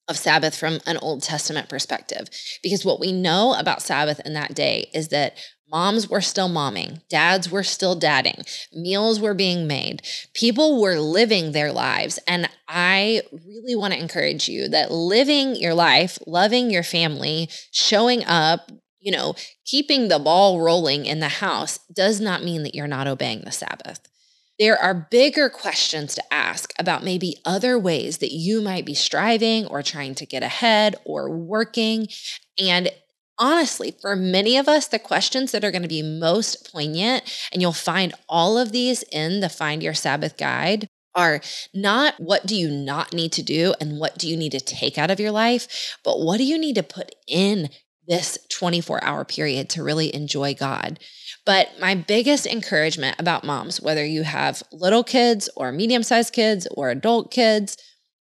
of 0.08 0.16
Sabbath 0.16 0.56
from 0.56 0.80
an 0.86 0.98
Old 0.98 1.22
Testament 1.22 1.68
perspective. 1.68 2.28
Because 2.62 2.84
what 2.84 3.00
we 3.00 3.12
know 3.12 3.54
about 3.54 3.82
Sabbath 3.82 4.20
in 4.24 4.34
that 4.34 4.54
day 4.54 4.90
is 4.92 5.08
that 5.08 5.36
moms 5.70 6.08
were 6.08 6.20
still 6.20 6.50
momming, 6.50 7.00
dads 7.08 7.50
were 7.50 7.62
still 7.62 7.94
dadding, 7.94 8.42
meals 8.72 9.20
were 9.20 9.32
being 9.32 9.66
made, 9.66 10.02
people 10.34 10.80
were 10.80 10.98
living 10.98 11.52
their 11.52 11.72
lives. 11.72 12.18
And 12.26 12.48
I 12.68 13.22
really 13.32 13.74
want 13.74 13.94
to 13.94 14.00
encourage 14.00 14.48
you 14.48 14.68
that 14.68 14.90
living 14.90 15.56
your 15.56 15.74
life, 15.74 16.18
loving 16.26 16.70
your 16.70 16.82
family, 16.82 17.48
showing 17.70 18.24
up, 18.24 18.70
you 19.00 19.12
know, 19.12 19.34
keeping 19.64 20.08
the 20.08 20.18
ball 20.18 20.60
rolling 20.60 21.06
in 21.06 21.20
the 21.20 21.28
house 21.28 21.78
does 21.92 22.20
not 22.20 22.44
mean 22.44 22.64
that 22.64 22.74
you're 22.74 22.86
not 22.86 23.06
obeying 23.06 23.42
the 23.44 23.52
Sabbath. 23.52 24.00
There 24.62 24.80
are 24.80 25.08
bigger 25.10 25.50
questions 25.50 26.14
to 26.14 26.22
ask 26.32 26.72
about 26.78 27.02
maybe 27.02 27.36
other 27.44 27.76
ways 27.76 28.18
that 28.18 28.30
you 28.30 28.62
might 28.62 28.86
be 28.86 28.94
striving 28.94 29.66
or 29.66 29.82
trying 29.82 30.14
to 30.14 30.24
get 30.24 30.44
ahead 30.44 30.94
or 31.04 31.28
working. 31.28 32.06
And 32.56 32.88
honestly, 33.40 33.96
for 34.00 34.14
many 34.14 34.56
of 34.56 34.68
us, 34.68 34.86
the 34.86 35.00
questions 35.00 35.50
that 35.50 35.64
are 35.64 35.72
going 35.72 35.82
to 35.82 35.88
be 35.88 36.00
most 36.00 36.70
poignant, 36.72 37.24
and 37.52 37.60
you'll 37.60 37.72
find 37.72 38.14
all 38.28 38.56
of 38.56 38.70
these 38.70 39.02
in 39.10 39.40
the 39.40 39.48
Find 39.48 39.82
Your 39.82 39.94
Sabbath 39.94 40.36
guide, 40.36 40.86
are 41.16 41.40
not 41.74 42.14
what 42.18 42.46
do 42.46 42.54
you 42.54 42.70
not 42.70 43.12
need 43.12 43.32
to 43.32 43.42
do 43.42 43.74
and 43.80 43.98
what 43.98 44.16
do 44.16 44.28
you 44.28 44.36
need 44.36 44.52
to 44.52 44.60
take 44.60 44.96
out 44.96 45.10
of 45.10 45.18
your 45.18 45.32
life, 45.32 45.98
but 46.04 46.20
what 46.20 46.36
do 46.36 46.44
you 46.44 46.56
need 46.56 46.76
to 46.76 46.84
put 46.84 47.16
in 47.26 47.68
this 48.06 48.38
24 48.50 49.02
hour 49.04 49.24
period 49.24 49.68
to 49.70 49.82
really 49.82 50.14
enjoy 50.14 50.54
God. 50.54 50.98
But 51.44 51.70
my 51.80 51.94
biggest 51.94 52.46
encouragement 52.46 53.16
about 53.18 53.44
moms, 53.44 53.80
whether 53.80 54.04
you 54.04 54.22
have 54.22 54.62
little 54.72 55.02
kids 55.02 55.48
or 55.56 55.72
medium 55.72 56.02
sized 56.02 56.32
kids 56.32 56.68
or 56.70 56.90
adult 56.90 57.30
kids, 57.30 57.76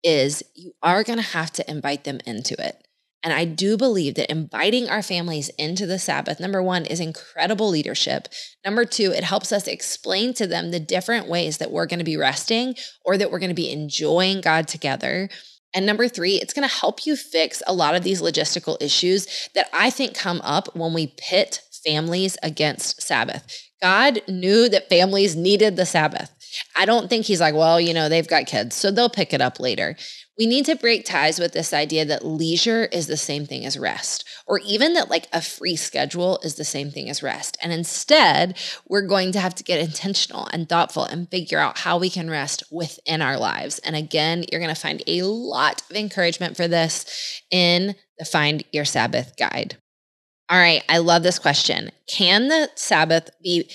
is 0.04 0.42
you 0.54 0.72
are 0.82 1.02
going 1.02 1.18
to 1.18 1.24
have 1.24 1.52
to 1.52 1.70
invite 1.70 2.04
them 2.04 2.20
into 2.26 2.54
it. 2.64 2.76
And 3.24 3.32
I 3.32 3.44
do 3.44 3.76
believe 3.76 4.16
that 4.16 4.30
inviting 4.30 4.88
our 4.88 5.02
families 5.02 5.48
into 5.50 5.86
the 5.86 5.98
Sabbath, 5.98 6.40
number 6.40 6.60
one, 6.60 6.84
is 6.84 6.98
incredible 6.98 7.68
leadership. 7.68 8.26
Number 8.64 8.84
two, 8.84 9.12
it 9.12 9.22
helps 9.22 9.52
us 9.52 9.68
explain 9.68 10.34
to 10.34 10.46
them 10.46 10.70
the 10.70 10.80
different 10.80 11.28
ways 11.28 11.58
that 11.58 11.70
we're 11.70 11.86
going 11.86 12.00
to 12.00 12.04
be 12.04 12.16
resting 12.16 12.74
or 13.04 13.16
that 13.16 13.30
we're 13.30 13.38
going 13.38 13.50
to 13.50 13.54
be 13.54 13.70
enjoying 13.70 14.40
God 14.40 14.66
together. 14.66 15.28
And 15.72 15.86
number 15.86 16.08
three, 16.08 16.34
it's 16.34 16.52
going 16.52 16.68
to 16.68 16.74
help 16.74 17.06
you 17.06 17.14
fix 17.16 17.62
a 17.66 17.72
lot 17.72 17.94
of 17.94 18.02
these 18.02 18.20
logistical 18.20 18.80
issues 18.82 19.48
that 19.54 19.68
I 19.72 19.90
think 19.90 20.16
come 20.16 20.40
up 20.42 20.74
when 20.74 20.92
we 20.92 21.14
pit 21.16 21.60
families 21.84 22.36
against 22.42 23.02
Sabbath. 23.02 23.46
God 23.82 24.20
knew 24.28 24.68
that 24.68 24.88
families 24.88 25.34
needed 25.34 25.76
the 25.76 25.86
Sabbath. 25.86 26.30
I 26.76 26.84
don't 26.84 27.08
think 27.08 27.26
he's 27.26 27.40
like, 27.40 27.54
well, 27.54 27.80
you 27.80 27.94
know, 27.94 28.08
they've 28.08 28.28
got 28.28 28.46
kids, 28.46 28.76
so 28.76 28.90
they'll 28.90 29.08
pick 29.08 29.32
it 29.32 29.40
up 29.40 29.58
later. 29.58 29.96
We 30.38 30.46
need 30.46 30.64
to 30.66 30.76
break 30.76 31.04
ties 31.04 31.38
with 31.38 31.52
this 31.52 31.72
idea 31.72 32.04
that 32.06 32.24
leisure 32.24 32.86
is 32.86 33.06
the 33.06 33.16
same 33.16 33.44
thing 33.44 33.66
as 33.66 33.78
rest, 33.78 34.24
or 34.46 34.60
even 34.60 34.94
that 34.94 35.10
like 35.10 35.28
a 35.32 35.42
free 35.42 35.76
schedule 35.76 36.38
is 36.42 36.54
the 36.54 36.64
same 36.64 36.90
thing 36.90 37.10
as 37.10 37.22
rest. 37.22 37.58
And 37.62 37.72
instead, 37.72 38.56
we're 38.88 39.06
going 39.06 39.32
to 39.32 39.40
have 39.40 39.54
to 39.56 39.64
get 39.64 39.80
intentional 39.80 40.48
and 40.52 40.68
thoughtful 40.68 41.04
and 41.04 41.30
figure 41.30 41.58
out 41.58 41.78
how 41.78 41.98
we 41.98 42.08
can 42.08 42.30
rest 42.30 42.62
within 42.70 43.20
our 43.20 43.36
lives. 43.36 43.78
And 43.80 43.96
again, 43.96 44.44
you're 44.50 44.60
going 44.60 44.74
to 44.74 44.80
find 44.80 45.02
a 45.06 45.22
lot 45.22 45.82
of 45.90 45.96
encouragement 45.96 46.56
for 46.56 46.68
this 46.68 47.42
in 47.50 47.94
the 48.18 48.24
Find 48.24 48.64
Your 48.72 48.84
Sabbath 48.84 49.36
guide. 49.36 49.76
All 50.52 50.58
right, 50.58 50.84
I 50.86 50.98
love 50.98 51.22
this 51.22 51.38
question. 51.38 51.90
Can 52.06 52.48
the 52.48 52.68
Sabbath 52.74 53.30
be 53.42 53.70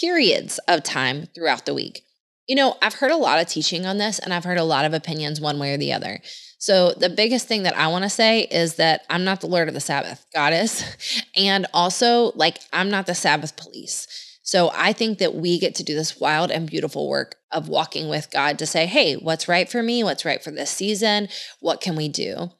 periods 0.00 0.58
of 0.66 0.82
time 0.82 1.26
throughout 1.34 1.66
the 1.66 1.74
week? 1.74 2.06
You 2.48 2.56
know, 2.56 2.78
I've 2.80 2.94
heard 2.94 3.10
a 3.10 3.18
lot 3.18 3.38
of 3.38 3.48
teaching 3.48 3.84
on 3.84 3.98
this 3.98 4.18
and 4.18 4.32
I've 4.32 4.44
heard 4.44 4.56
a 4.56 4.64
lot 4.64 4.86
of 4.86 4.94
opinions 4.94 5.42
one 5.42 5.58
way 5.58 5.74
or 5.74 5.76
the 5.76 5.92
other. 5.92 6.20
So, 6.58 6.92
the 6.92 7.10
biggest 7.10 7.48
thing 7.48 7.64
that 7.64 7.76
I 7.76 7.88
want 7.88 8.04
to 8.04 8.08
say 8.08 8.44
is 8.44 8.76
that 8.76 9.02
I'm 9.10 9.24
not 9.24 9.42
the 9.42 9.46
Lord 9.46 9.68
of 9.68 9.74
the 9.74 9.80
Sabbath, 9.80 10.24
God 10.32 10.54
is. 10.54 10.82
And 11.36 11.66
also, 11.74 12.32
like, 12.34 12.60
I'm 12.72 12.88
not 12.88 13.04
the 13.04 13.14
Sabbath 13.14 13.54
police. 13.56 14.06
So, 14.42 14.70
I 14.72 14.94
think 14.94 15.18
that 15.18 15.34
we 15.34 15.58
get 15.58 15.74
to 15.76 15.84
do 15.84 15.94
this 15.94 16.18
wild 16.18 16.50
and 16.50 16.66
beautiful 16.66 17.10
work 17.10 17.34
of 17.50 17.68
walking 17.68 18.08
with 18.08 18.30
God 18.30 18.58
to 18.58 18.64
say, 18.64 18.86
hey, 18.86 19.16
what's 19.16 19.48
right 19.48 19.68
for 19.68 19.82
me? 19.82 20.02
What's 20.02 20.24
right 20.24 20.42
for 20.42 20.50
this 20.50 20.70
season? 20.70 21.28
What 21.60 21.82
can 21.82 21.94
we 21.94 22.08
do? 22.08 22.52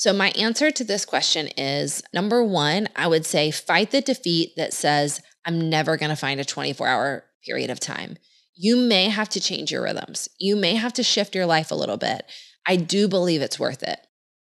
So, 0.00 0.12
my 0.12 0.30
answer 0.30 0.70
to 0.70 0.84
this 0.84 1.04
question 1.04 1.48
is 1.56 2.02
number 2.14 2.42
one, 2.42 2.88
I 2.96 3.06
would 3.06 3.26
say 3.26 3.50
fight 3.50 3.90
the 3.90 4.00
defeat 4.00 4.52
that 4.56 4.72
says, 4.72 5.20
I'm 5.44 5.68
never 5.68 5.96
going 5.96 6.10
to 6.10 6.16
find 6.16 6.40
a 6.40 6.44
24 6.44 6.86
hour 6.86 7.24
period 7.44 7.70
of 7.70 7.80
time 7.80 8.16
you 8.62 8.76
may 8.76 9.08
have 9.08 9.30
to 9.30 9.40
change 9.40 9.72
your 9.72 9.84
rhythms. 9.84 10.28
You 10.38 10.54
may 10.54 10.74
have 10.74 10.92
to 10.92 11.02
shift 11.02 11.34
your 11.34 11.46
life 11.46 11.70
a 11.70 11.74
little 11.74 11.96
bit. 11.96 12.30
I 12.66 12.76
do 12.76 13.08
believe 13.08 13.40
it's 13.40 13.58
worth 13.58 13.82
it. 13.82 13.98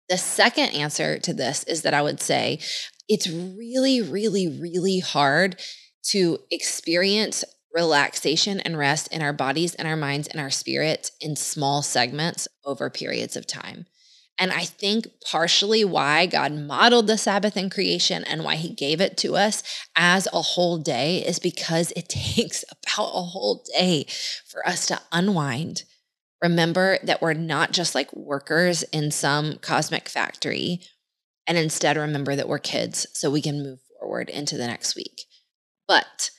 The 0.09 0.19
second 0.19 0.71
answer 0.71 1.21
to 1.21 1.33
this 1.33 1.63
is 1.65 1.83
that 1.83 1.95
I 1.95 2.03
would 2.03 2.21
say 2.21 2.59
it's 3.09 3.29
really, 3.29 4.03
really, 4.03 4.49
really 4.49 4.99
hard 4.99 5.61
to 6.07 6.41
experience 6.51 7.45
relaxation 7.73 8.59
and 8.59 8.77
rest 8.77 9.07
in 9.13 9.23
our 9.23 9.33
bodies 9.33 9.77
and 9.77 9.87
our 9.87 9.97
minds 9.97 10.27
and 10.27 10.41
our 10.41 10.51
spirits 10.51 11.13
in 11.21 11.37
small 11.37 11.81
segments 11.81 12.49
over 12.65 12.91
periods 12.91 13.37
of 13.37 13.47
time. 13.47 13.87
And 14.39 14.51
I 14.53 14.65
think 14.65 15.07
partially 15.25 15.85
why 15.85 16.27
God 16.27 16.53
modeled 16.53 17.07
the 17.07 17.19
Sabbath 17.19 17.57
in 17.57 17.71
creation 17.71 18.25
and 18.25 18.45
why 18.45 18.57
he 18.57 18.71
gave 18.71 19.01
it 19.01 19.17
to 19.19 19.37
us 19.37 19.63
as 19.95 20.27
a 20.33 20.43
whole 20.43 20.79
day 20.79 21.19
is 21.19 21.39
because 21.39 21.93
it 21.93 22.09
takes 22.09 22.65
about 22.71 23.11
a 23.15 23.23
whole 23.23 23.65
day 23.77 24.07
for 24.47 24.67
us 24.67 24.87
to 24.87 25.01
unwind. 25.13 25.85
Remember 26.43 26.99
that 27.05 27.23
we're 27.23 27.35
not 27.35 27.71
just 27.73 27.95
like 27.95 28.13
workers 28.13 28.83
in 28.85 29.11
some 29.11 29.59
cosmic 29.59 30.09
factory. 30.09 30.81
And 31.47 31.57
instead, 31.57 31.97
remember 31.97 32.35
that 32.35 32.49
we're 32.49 32.59
kids 32.59 33.07
so 33.13 33.31
we 33.31 33.43
can 33.43 33.63
move 33.63 33.79
forward 34.01 34.29
into 34.29 34.57
the 34.57 34.67
next 34.67 34.97
week. 34.97 35.23
But 35.87 36.31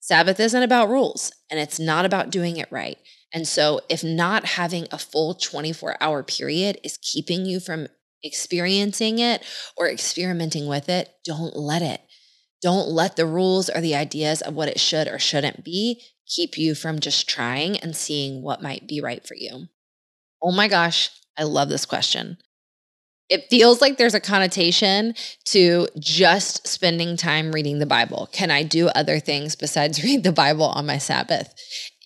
Sabbath 0.00 0.40
isn't 0.40 0.62
about 0.62 0.88
rules 0.88 1.32
and 1.50 1.60
it's 1.60 1.78
not 1.78 2.04
about 2.04 2.30
doing 2.30 2.56
it 2.56 2.70
right. 2.70 2.98
And 3.32 3.46
so, 3.46 3.80
if 3.88 4.02
not 4.02 4.44
having 4.44 4.86
a 4.90 4.98
full 4.98 5.34
24 5.34 5.96
hour 6.00 6.22
period 6.22 6.78
is 6.82 6.98
keeping 7.02 7.44
you 7.44 7.60
from 7.60 7.88
experiencing 8.22 9.18
it 9.18 9.44
or 9.76 9.88
experimenting 9.88 10.66
with 10.66 10.88
it, 10.88 11.10
don't 11.24 11.56
let 11.56 11.82
it. 11.82 12.00
Don't 12.62 12.88
let 12.88 13.16
the 13.16 13.26
rules 13.26 13.68
or 13.68 13.80
the 13.80 13.94
ideas 13.94 14.40
of 14.40 14.54
what 14.54 14.68
it 14.68 14.80
should 14.80 15.06
or 15.08 15.18
shouldn't 15.18 15.64
be 15.64 16.02
keep 16.26 16.58
you 16.58 16.74
from 16.74 16.98
just 16.98 17.28
trying 17.28 17.78
and 17.78 17.96
seeing 17.96 18.42
what 18.42 18.62
might 18.62 18.88
be 18.88 19.00
right 19.00 19.26
for 19.26 19.34
you. 19.34 19.68
Oh 20.42 20.52
my 20.52 20.68
gosh, 20.68 21.10
I 21.36 21.44
love 21.44 21.68
this 21.68 21.86
question 21.86 22.38
it 23.28 23.48
feels 23.50 23.80
like 23.80 23.98
there's 23.98 24.14
a 24.14 24.20
connotation 24.20 25.14
to 25.44 25.86
just 25.98 26.66
spending 26.66 27.16
time 27.16 27.52
reading 27.52 27.78
the 27.78 27.86
Bible. 27.86 28.28
Can 28.32 28.50
I 28.50 28.62
do 28.62 28.88
other 28.88 29.20
things 29.20 29.54
besides 29.54 30.02
read 30.04 30.24
the 30.24 30.32
Bible 30.32 30.64
on 30.64 30.86
my 30.86 30.98
Sabbath? 30.98 31.54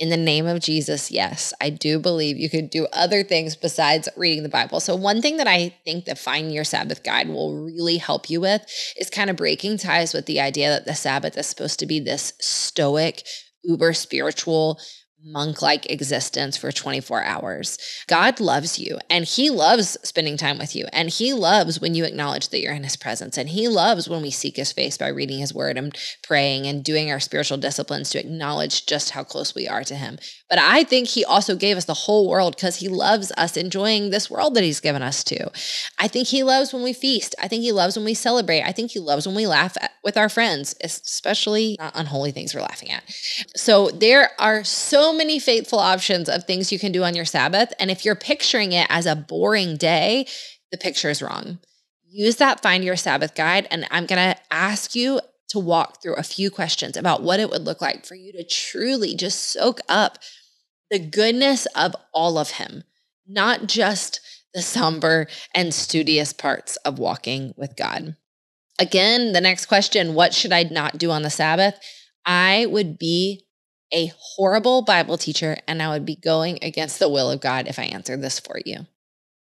In 0.02 0.08
the 0.08 0.16
name 0.16 0.48
of 0.48 0.58
Jesus, 0.58 1.12
yes, 1.12 1.54
I 1.60 1.70
do 1.70 2.00
believe 2.00 2.36
you 2.36 2.50
could 2.50 2.70
do 2.70 2.88
other 2.92 3.22
things 3.22 3.54
besides 3.54 4.08
reading 4.16 4.42
the 4.42 4.48
Bible. 4.48 4.80
So, 4.80 4.96
one 4.96 5.22
thing 5.22 5.36
that 5.36 5.46
I 5.46 5.76
think 5.84 6.06
the 6.06 6.16
Find 6.16 6.52
Your 6.52 6.64
Sabbath 6.64 7.04
guide 7.04 7.28
will 7.28 7.62
really 7.62 7.98
help 7.98 8.28
you 8.28 8.40
with 8.40 8.66
is 8.96 9.08
kind 9.10 9.30
of 9.30 9.36
breaking 9.36 9.78
ties 9.78 10.12
with 10.12 10.26
the 10.26 10.40
idea 10.40 10.70
that 10.70 10.86
the 10.86 10.96
Sabbath 10.96 11.38
is 11.38 11.46
supposed 11.46 11.78
to 11.78 11.86
be 11.86 12.00
this 12.00 12.32
stoic, 12.40 13.22
uber 13.62 13.92
spiritual 13.92 14.80
monk 15.24 15.62
like 15.62 15.90
existence 15.90 16.56
for 16.56 16.72
24 16.72 17.22
hours. 17.22 17.78
God 18.08 18.40
loves 18.40 18.78
you 18.78 18.98
and 19.08 19.24
He 19.24 19.50
loves 19.50 19.96
spending 20.02 20.36
time 20.36 20.58
with 20.58 20.74
you. 20.74 20.86
And 20.92 21.08
He 21.08 21.32
loves 21.32 21.80
when 21.80 21.94
you 21.94 22.04
acknowledge 22.04 22.48
that 22.48 22.60
you're 22.60 22.72
in 22.72 22.82
His 22.82 22.96
presence. 22.96 23.38
And 23.38 23.50
He 23.50 23.68
loves 23.68 24.08
when 24.08 24.22
we 24.22 24.30
seek 24.30 24.56
His 24.56 24.72
face 24.72 24.98
by 24.98 25.08
reading 25.08 25.38
His 25.38 25.54
word 25.54 25.78
and 25.78 25.96
praying 26.22 26.66
and 26.66 26.82
doing 26.82 27.10
our 27.10 27.20
spiritual 27.20 27.58
disciplines 27.58 28.10
to 28.10 28.18
acknowledge 28.18 28.86
just 28.86 29.10
how 29.10 29.22
close 29.22 29.54
we 29.54 29.68
are 29.68 29.84
to 29.84 29.94
Him. 29.94 30.18
But 30.48 30.58
I 30.58 30.84
think 30.84 31.08
He 31.08 31.24
also 31.24 31.54
gave 31.54 31.76
us 31.76 31.84
the 31.84 31.94
whole 31.94 32.28
world 32.28 32.56
because 32.56 32.76
He 32.76 32.88
loves 32.88 33.30
us 33.36 33.56
enjoying 33.56 34.10
this 34.10 34.28
world 34.30 34.54
that 34.54 34.64
He's 34.64 34.80
given 34.80 35.02
us 35.02 35.22
to. 35.24 35.50
I 35.98 36.08
think 36.08 36.28
He 36.28 36.42
loves 36.42 36.72
when 36.72 36.82
we 36.82 36.92
feast. 36.92 37.34
I 37.40 37.48
think 37.48 37.62
He 37.62 37.72
loves 37.72 37.96
when 37.96 38.04
we 38.04 38.14
celebrate. 38.14 38.62
I 38.62 38.72
think 38.72 38.90
He 38.90 38.98
loves 38.98 39.26
when 39.26 39.36
we 39.36 39.46
laugh 39.46 39.76
at, 39.80 39.92
with 40.02 40.16
our 40.16 40.28
friends, 40.28 40.74
especially 40.82 41.76
unholy 41.78 42.32
things 42.32 42.54
we're 42.54 42.60
laughing 42.60 42.90
at. 42.90 43.04
So 43.54 43.90
there 43.90 44.30
are 44.38 44.64
so 44.64 45.11
many 45.12 45.38
faithful 45.38 45.78
options 45.78 46.28
of 46.28 46.44
things 46.44 46.72
you 46.72 46.78
can 46.78 46.92
do 46.92 47.04
on 47.04 47.14
your 47.14 47.24
Sabbath. 47.24 47.72
And 47.78 47.90
if 47.90 48.04
you're 48.04 48.14
picturing 48.14 48.72
it 48.72 48.86
as 48.90 49.06
a 49.06 49.16
boring 49.16 49.76
day, 49.76 50.26
the 50.70 50.78
picture 50.78 51.10
is 51.10 51.22
wrong. 51.22 51.58
Use 52.08 52.36
that 52.36 52.62
Find 52.62 52.84
Your 52.84 52.96
Sabbath 52.96 53.34
guide. 53.34 53.66
And 53.70 53.86
I'm 53.90 54.06
going 54.06 54.34
to 54.34 54.40
ask 54.50 54.94
you 54.94 55.20
to 55.48 55.58
walk 55.58 56.02
through 56.02 56.14
a 56.16 56.22
few 56.22 56.50
questions 56.50 56.96
about 56.96 57.22
what 57.22 57.40
it 57.40 57.50
would 57.50 57.62
look 57.62 57.80
like 57.80 58.06
for 58.06 58.14
you 58.14 58.32
to 58.32 58.44
truly 58.44 59.14
just 59.14 59.52
soak 59.52 59.80
up 59.88 60.18
the 60.90 60.98
goodness 60.98 61.66
of 61.76 61.94
all 62.12 62.38
of 62.38 62.52
Him, 62.52 62.84
not 63.26 63.66
just 63.66 64.20
the 64.54 64.62
somber 64.62 65.26
and 65.54 65.72
studious 65.72 66.32
parts 66.32 66.76
of 66.78 66.98
walking 66.98 67.54
with 67.56 67.76
God. 67.76 68.16
Again, 68.78 69.32
the 69.32 69.40
next 69.40 69.66
question 69.66 70.14
what 70.14 70.34
should 70.34 70.52
I 70.52 70.64
not 70.64 70.98
do 70.98 71.10
on 71.10 71.22
the 71.22 71.30
Sabbath? 71.30 71.78
I 72.24 72.66
would 72.66 72.98
be 72.98 73.44
a 73.92 74.12
horrible 74.18 74.82
Bible 74.82 75.18
teacher 75.18 75.58
and 75.68 75.82
I 75.82 75.90
would 75.90 76.06
be 76.06 76.16
going 76.16 76.58
against 76.62 76.98
the 76.98 77.08
will 77.08 77.30
of 77.30 77.40
God 77.40 77.68
if 77.68 77.78
I 77.78 77.84
answered 77.84 78.22
this 78.22 78.40
for 78.40 78.58
you. 78.64 78.86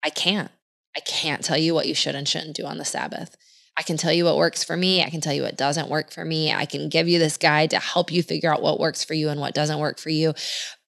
I 0.04 0.10
can't. 0.10 0.52
I 0.96 1.00
can't 1.02 1.44
tell 1.44 1.58
you 1.58 1.74
what 1.74 1.88
you 1.88 1.94
should 1.94 2.16
and 2.16 2.28
shouldn't 2.28 2.56
do 2.56 2.66
on 2.66 2.78
the 2.78 2.86
Sabbath. 2.86 3.38
I 3.78 3.84
can 3.84 3.96
tell 3.96 4.12
you 4.12 4.26
what 4.26 4.36
works 4.36 4.64
for 4.64 4.76
me. 4.76 5.02
I 5.02 5.10
can 5.10 5.22
tell 5.22 5.34
you 5.34 5.44
what 5.44 5.56
doesn't 5.56 5.90
work 5.90 6.12
for 6.12 6.26
me. 6.26 6.52
I 6.52 6.66
can 6.66 6.90
give 6.90 7.08
you 7.08 7.20
this 7.20 7.38
guide 7.38 7.70
to 7.70 7.80
help 7.80 8.12
you 8.12 8.22
figure 8.22 8.54
out 8.54 8.62
what 8.62 8.80
works 8.80 9.04
for 9.04 9.14
you 9.14 9.30
and 9.30 9.40
what 9.40 9.54
doesn't 9.54 9.80
work 9.80 9.98
for 9.98 10.10
you. 10.10 10.34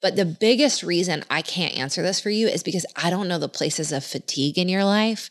But 0.02 0.18
the 0.18 0.26
biggest 0.26 0.84
reason 0.84 1.24
I 1.30 1.42
can't 1.42 1.78
answer 1.78 2.02
this 2.02 2.20
for 2.20 2.30
you 2.30 2.48
is 2.48 2.62
because 2.62 2.86
I 2.96 3.10
don't 3.10 3.30
know 3.30 3.40
the 3.40 3.48
places 3.48 3.94
of 3.94 4.04
fatigue 4.04 4.58
in 4.58 4.68
your 4.68 4.84
life. 4.84 5.30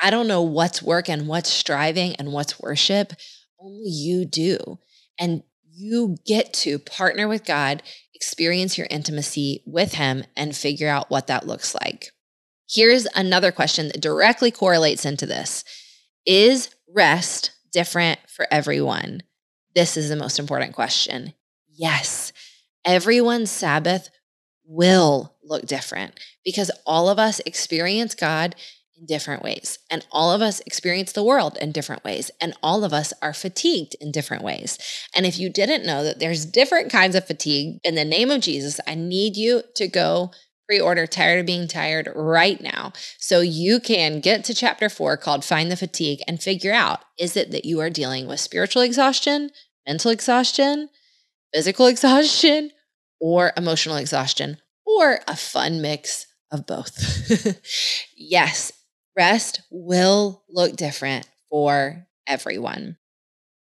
I 0.00 0.10
don't 0.10 0.28
know 0.28 0.42
what's 0.42 0.82
work 0.82 1.08
and 1.08 1.26
what's 1.26 1.50
striving 1.50 2.14
and 2.16 2.32
what's 2.32 2.60
worship. 2.60 3.12
Only 3.60 3.88
you 3.88 4.24
do. 4.24 4.78
And 5.18 5.42
you 5.76 6.16
get 6.26 6.52
to 6.52 6.78
partner 6.78 7.28
with 7.28 7.44
God 7.44 7.82
experience 8.14 8.78
your 8.78 8.86
intimacy 8.90 9.62
with 9.66 9.94
Him 9.94 10.24
and 10.36 10.56
figure 10.56 10.88
out 10.88 11.10
what 11.10 11.26
that 11.26 11.46
looks 11.46 11.74
like. 11.74 12.10
Here's 12.68 13.06
another 13.14 13.52
question 13.52 13.88
that 13.88 14.00
directly 14.00 14.50
correlates 14.50 15.04
into 15.04 15.26
this 15.26 15.64
Is 16.24 16.70
rest 16.88 17.50
different 17.72 18.20
for 18.28 18.46
everyone? 18.50 19.22
This 19.74 19.96
is 19.96 20.08
the 20.08 20.16
most 20.16 20.38
important 20.38 20.74
question. 20.74 21.34
Yes, 21.68 22.32
everyone's 22.84 23.50
Sabbath 23.50 24.08
will 24.64 25.36
look 25.42 25.66
different 25.66 26.18
because 26.44 26.70
all 26.86 27.08
of 27.08 27.18
us 27.18 27.40
experience 27.40 28.14
God 28.14 28.54
in 28.96 29.06
different 29.06 29.42
ways. 29.42 29.78
And 29.90 30.06
all 30.12 30.32
of 30.32 30.42
us 30.42 30.60
experience 30.60 31.12
the 31.12 31.24
world 31.24 31.56
in 31.60 31.72
different 31.72 32.04
ways. 32.04 32.30
And 32.40 32.54
all 32.62 32.84
of 32.84 32.92
us 32.92 33.12
are 33.22 33.32
fatigued 33.32 33.96
in 34.00 34.12
different 34.12 34.42
ways. 34.42 34.78
And 35.14 35.26
if 35.26 35.38
you 35.38 35.50
didn't 35.50 35.86
know 35.86 36.04
that 36.04 36.20
there's 36.20 36.44
different 36.44 36.90
kinds 36.90 37.14
of 37.14 37.26
fatigue, 37.26 37.78
in 37.82 37.94
the 37.94 38.04
name 38.04 38.30
of 38.30 38.40
Jesus, 38.40 38.80
I 38.86 38.94
need 38.94 39.36
you 39.36 39.62
to 39.76 39.88
go 39.88 40.30
pre 40.66 40.80
order 40.80 41.06
Tired 41.06 41.40
of 41.40 41.46
Being 41.46 41.68
Tired 41.68 42.08
right 42.14 42.60
now 42.60 42.92
so 43.18 43.40
you 43.40 43.80
can 43.80 44.20
get 44.20 44.44
to 44.44 44.54
chapter 44.54 44.88
four 44.88 45.16
called 45.16 45.44
Find 45.44 45.70
the 45.70 45.76
Fatigue 45.76 46.20
and 46.26 46.42
figure 46.42 46.72
out 46.72 47.00
is 47.18 47.36
it 47.36 47.50
that 47.50 47.64
you 47.64 47.80
are 47.80 47.90
dealing 47.90 48.26
with 48.26 48.40
spiritual 48.40 48.82
exhaustion, 48.82 49.50
mental 49.86 50.10
exhaustion, 50.10 50.88
physical 51.52 51.86
exhaustion, 51.88 52.70
or 53.20 53.52
emotional 53.56 53.96
exhaustion, 53.96 54.58
or 54.86 55.20
a 55.28 55.36
fun 55.36 55.80
mix 55.80 56.26
of 56.50 56.66
both. 56.66 57.60
yes, 58.16 58.72
rest 59.16 59.62
will 59.70 60.44
look 60.48 60.76
different 60.76 61.28
for 61.48 62.06
everyone. 62.26 62.96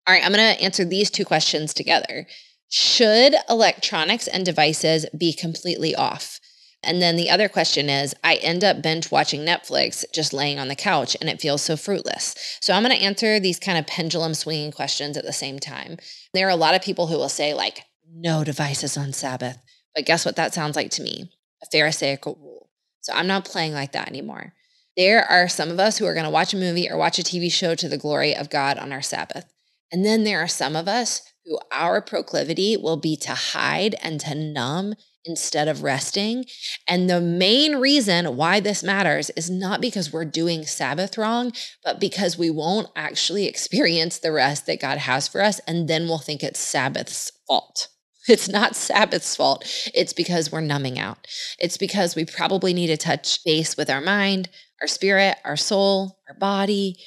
All 0.08 0.14
right, 0.14 0.24
I'm 0.24 0.34
going 0.34 0.56
to 0.56 0.64
answer 0.64 0.86
these 0.86 1.12
two 1.12 1.26
questions 1.26 1.74
together. 1.74 2.26
Should 2.70 3.36
electronics 3.50 4.28
and 4.28 4.46
devices 4.46 5.06
be 5.18 5.34
completely 5.34 5.96
off? 5.96 6.40
And 6.84 7.02
then 7.02 7.18
the 7.18 7.30
other 7.30 7.50
question 7.50 7.90
is 7.90 8.16
I 8.24 8.36
end 8.36 8.64
up 8.64 8.82
binge 8.82 9.12
watching 9.12 9.42
Netflix 9.42 10.06
just 10.14 10.34
laying 10.34 10.60
on 10.60 10.70
the 10.70 10.76
couch 10.76 11.18
and 11.20 11.30
it 11.30 11.42
feels 11.42 11.62
so 11.62 11.76
fruitless. 11.76 12.36
So 12.62 12.74
I'm 12.74 12.84
going 12.84 12.96
to 12.96 13.04
answer 13.04 13.40
these 13.40 13.60
kind 13.60 13.78
of 13.78 13.86
pendulum 13.86 14.34
swinging 14.34 14.72
questions 14.72 15.18
at 15.18 15.26
the 15.26 15.34
same 15.34 15.60
time. 15.60 15.98
There 16.34 16.48
are 16.48 16.52
a 16.52 16.56
lot 16.56 16.76
of 16.76 16.82
people 16.82 17.08
who 17.08 17.18
will 17.18 17.30
say, 17.30 17.54
like, 17.54 17.84
no 18.12 18.44
devices 18.44 18.98
on 18.98 19.14
Sabbath. 19.14 19.58
But 19.94 20.06
guess 20.06 20.26
what 20.26 20.38
that 20.38 20.54
sounds 20.54 20.76
like 20.76 20.92
to 20.92 21.04
me? 21.04 21.30
A 21.62 21.66
Pharisaical 21.66 22.38
rule. 22.40 22.70
So 23.02 23.14
I'm 23.14 23.28
not 23.28 23.46
playing 23.46 23.74
like 23.74 23.92
that 23.92 24.08
anymore. 24.08 24.54
There 24.98 25.24
are 25.24 25.48
some 25.48 25.70
of 25.70 25.80
us 25.80 25.98
who 25.98 26.06
are 26.06 26.14
going 26.14 26.26
to 26.26 26.32
watch 26.32 26.54
a 26.54 26.58
movie 26.58 26.90
or 26.90 26.98
watch 26.98 27.20
a 27.20 27.24
TV 27.24 27.52
show 27.52 27.76
to 27.76 27.88
the 27.88 27.98
glory 27.98 28.36
of 28.36 28.50
God 28.50 28.78
on 28.78 28.92
our 28.92 29.02
Sabbath. 29.02 29.46
And 29.92 30.06
then 30.06 30.24
there 30.24 30.40
are 30.40 30.48
some 30.48 30.76
of 30.76 30.88
us 30.88 31.22
who 31.46 31.58
our 31.72 32.02
proclivity 32.02 32.78
will 32.78 32.98
be 32.98 33.16
to 33.18 33.34
hide 33.34 33.96
and 34.02 34.20
to 34.22 34.36
numb 34.36 34.94
instead 35.26 35.68
of 35.68 35.84
resting. 35.84 36.46
And 36.88 37.10
the 37.10 37.22
main 37.22 37.76
reason 37.76 38.36
why 38.36 38.60
this 38.60 38.84
matters 38.84 39.30
is 39.32 39.50
not 39.50 39.82
because 39.82 40.14
we're 40.14 40.26
doing 40.26 40.66
Sabbath 40.66 41.18
wrong, 41.18 41.52
but 41.84 42.00
because 42.00 42.38
we 42.38 42.50
won't 42.50 42.90
actually 42.96 43.46
experience 43.46 44.18
the 44.20 44.32
rest 44.32 44.66
that 44.66 44.82
God 44.82 45.00
has 45.00 45.28
for 45.28 45.42
us. 45.42 45.60
And 45.68 45.88
then 45.88 46.04
we'll 46.08 46.20
think 46.20 46.44
it's 46.44 46.60
Sabbath's 46.60 47.32
fault. 47.48 47.88
It's 48.28 48.50
not 48.50 48.76
Sabbath's 48.76 49.36
fault. 49.36 49.64
It's 49.96 50.14
because 50.14 50.52
we're 50.52 50.62
numbing 50.62 51.00
out. 51.00 51.26
It's 51.58 51.78
because 51.78 52.16
we 52.16 52.26
probably 52.26 52.76
need 52.76 52.88
to 52.88 52.98
touch 52.98 53.44
base 53.44 53.76
with 53.76 53.90
our 53.90 54.02
mind, 54.02 54.50
our 54.82 54.88
spirit, 54.88 55.38
our 55.44 55.58
soul, 55.58 56.20
our 56.28 56.36
body. 56.36 56.98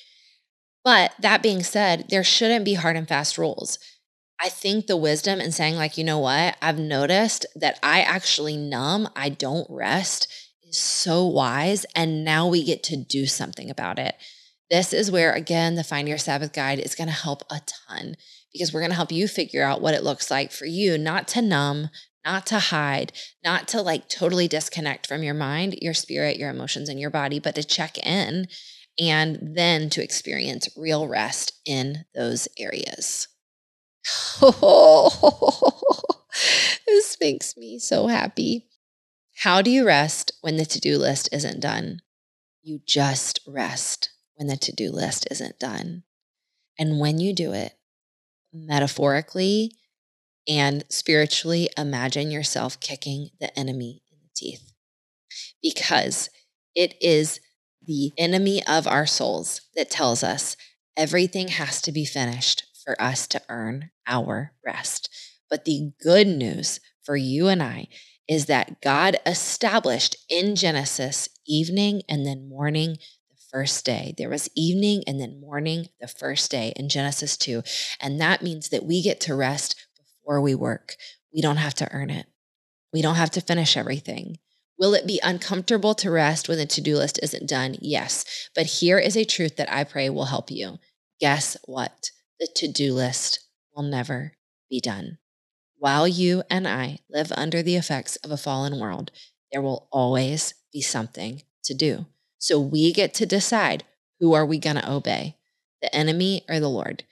But 0.85 1.15
that 1.21 1.43
being 1.43 1.63
said, 1.63 2.07
there 2.09 2.25
shouldn't 2.25 2.65
be 2.65 2.75
hard 2.75 2.97
and 2.97 3.09
fast 3.09 3.39
rules. 3.39 3.79
I 4.41 4.49
think 4.49 4.87
the 4.87 4.97
wisdom 4.97 5.41
in 5.41 5.53
saying, 5.53 5.77
like, 5.77 5.97
you 5.97 6.03
know 6.03 6.19
what, 6.19 6.57
I've 6.61 6.79
noticed 6.79 7.47
that 7.55 7.79
I 7.83 8.01
actually 8.01 8.57
numb, 8.57 9.09
I 9.15 9.29
don't 9.29 9.67
rest 9.71 10.27
is 10.65 10.77
so 10.77 11.25
wise. 11.25 11.87
And 11.95 12.25
now 12.25 12.49
we 12.49 12.65
get 12.65 12.83
to 12.85 12.97
do 12.97 13.27
something 13.27 13.71
about 13.71 14.01
it. 14.01 14.17
This 14.69 14.93
is 14.93 15.11
where, 15.11 15.33
again, 15.33 15.77
the 15.77 15.85
Find 15.85 16.09
Your 16.09 16.19
Sabbath 16.19 16.53
guide 16.53 16.81
is 16.81 16.97
going 16.97 17.09
to 17.09 17.15
help 17.15 17.43
a 17.51 17.61
ton 17.89 18.17
because 18.53 18.73
we're 18.73 18.81
going 18.81 18.91
to 18.91 18.97
help 18.97 19.13
you 19.13 19.29
figure 19.29 19.63
out 19.63 19.81
what 19.81 19.95
it 19.95 20.03
looks 20.03 20.31
like 20.31 20.51
for 20.51 20.67
you 20.67 20.99
not 20.99 21.29
to 21.29 21.43
numb, 21.43 21.91
not 22.25 22.47
to 22.47 22.59
hide, 22.59 23.13
not 23.45 23.69
to 23.69 23.83
like 23.83 24.09
totally 24.09 24.49
disconnect 24.49 25.07
from 25.07 25.23
your 25.23 25.35
mind, 25.35 25.77
your 25.83 25.95
spirit, 25.95 26.37
your 26.37 26.51
emotions, 26.51 26.89
and 26.89 27.01
your 27.01 27.11
body, 27.11 27.39
but 27.39 27.55
to 27.55 27.65
check 27.65 27.99
in 27.99 28.47
and 28.99 29.39
then 29.57 29.89
to 29.91 30.03
experience 30.03 30.69
real 30.77 31.09
rest 31.09 31.53
in 31.65 32.05
those 32.15 32.49
areas. 32.59 33.29
This 36.87 37.17
makes 37.21 37.57
me 37.57 37.79
so 37.79 38.07
happy. 38.07 38.67
How 39.43 39.63
do 39.63 39.71
you 39.71 39.87
rest 39.87 40.33
when 40.41 40.57
the 40.57 40.67
to 40.67 40.81
do 40.81 40.99
list 40.99 41.29
isn't 41.33 41.61
done? 41.61 42.01
You 42.63 42.81
just 42.87 43.41
rest 43.47 44.11
when 44.35 44.47
the 44.47 44.57
to 44.57 44.73
do 44.73 44.91
list 44.91 45.27
isn't 45.31 45.59
done. 45.59 46.05
And 46.79 47.01
when 47.01 47.19
you 47.19 47.35
do 47.35 47.53
it, 47.53 47.75
metaphorically 48.53 49.75
and 50.49 50.85
spiritually, 50.89 51.69
imagine 51.77 52.31
yourself 52.31 52.81
kicking 52.81 53.31
the 53.41 53.57
enemy 53.59 54.03
in 54.11 54.19
the 54.23 54.31
teeth 54.35 54.73
because 55.63 56.29
it 56.75 56.95
is 57.01 57.41
the 57.85 58.13
enemy 58.17 58.63
of 58.67 58.87
our 58.87 59.07
souls 59.07 59.63
that 59.75 59.91
tells 59.91 60.23
us 60.23 60.57
everything 60.97 61.49
has 61.49 61.81
to 61.83 61.93
be 61.93 62.05
finished 62.05 62.65
for 62.85 63.01
us 63.01 63.27
to 63.29 63.43
earn 63.49 63.91
our 64.07 64.53
rest. 64.65 65.09
But 65.49 65.65
the 65.65 65.93
good 66.03 66.27
news 66.27 66.81
for 67.05 67.17
you 67.17 67.49
and 67.49 67.63
I 67.63 67.89
is 68.29 68.47
that 68.47 68.81
God 68.81 69.17
established 69.27 70.17
in 70.29 70.57
Genesis 70.57 71.29
evening 71.47 72.03
and 72.09 72.25
then 72.25 72.49
morning 72.49 72.97
the 73.29 73.37
first 73.51 73.85
day. 73.85 74.15
There 74.17 74.31
was 74.31 74.49
evening 74.57 75.03
and 75.07 75.21
then 75.21 75.41
morning 75.41 75.89
the 76.01 76.09
first 76.09 76.51
day 76.51 76.73
in 76.77 76.89
Genesis 76.89 77.37
2. 77.37 77.63
And 78.01 78.21
that 78.21 78.43
means 78.43 78.69
that 78.71 78.85
we 78.85 79.03
get 79.03 79.21
to 79.23 79.35
rest 79.35 79.75
before 80.23 80.41
we 80.41 80.55
work. 80.55 80.97
We 81.35 81.41
don't 81.41 81.57
have 81.57 81.75
to 81.75 81.93
earn 81.93 82.11
it, 82.11 82.27
we 82.93 83.03
don't 83.03 83.17
have 83.17 83.31
to 83.33 83.41
finish 83.41 83.77
everything. 83.77 84.39
Will 84.79 84.95
it 84.95 85.07
be 85.07 85.21
uncomfortable 85.23 85.95
to 85.97 86.11
rest 86.11 86.49
when 86.49 86.59
the 86.59 86.67
to 86.67 86.81
do 86.81 86.97
list 86.97 87.21
isn't 87.23 87.49
done? 87.49 87.77
Yes. 87.81 88.49
But 88.55 88.67
here 88.67 88.99
is 88.99 89.17
a 89.17 89.25
truth 89.25 89.57
that 89.57 89.73
I 89.73 89.85
pray 89.85 90.11
will 90.11 90.25
help 90.25 90.51
you. 90.51 90.79
Guess 91.21 91.57
what? 91.67 92.11
the 92.43 92.49
to 92.57 92.67
do 92.67 92.93
list 92.93 93.39
will 93.73 93.85
never 93.85 94.33
be 94.69 94.81
done. 94.81 95.19
While 95.79 96.09
you 96.09 96.43
and 96.51 96.67
I 96.67 96.99
live 97.09 97.33
under 97.37 97.63
the 97.63 97.77
effects 97.77 98.17
of 98.17 98.33
a 98.33 98.37
fallen 98.37 98.81
world, 98.81 99.13
there 99.53 99.63
will 99.63 99.87
always 99.93 100.55
be 100.73 100.81
something 100.81 101.43
to 101.63 101.73
do. 101.73 102.07
So 102.39 102.59
we 102.59 102.93
get 102.93 103.15
to 103.15 103.27
decide 103.27 103.85
who 104.19 104.33
are 104.33 104.45
we 104.45 104.59
going 104.59 104.75
to 104.75 104.91
obey, 104.91 105.37
the 105.81 105.95
enemy 105.95 106.45
or 106.49 106.59
the 106.59 106.69
Lord. 106.69 107.05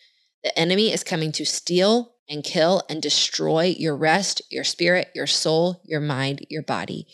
The 0.43 0.59
enemy 0.59 0.93
is 0.93 1.05
coming 1.05 1.31
to 1.33 1.45
steal 1.45 2.15
and 2.31 2.45
kill 2.45 2.83
and 2.89 3.03
destroy 3.03 3.75
your 3.77 3.97
rest, 3.97 4.41
your 4.51 4.65
spirit, 4.65 5.11
your 5.15 5.27
soul, 5.27 5.83
your 5.85 6.01
mind, 6.01 6.47
your 6.49 6.63
body. 6.63 7.07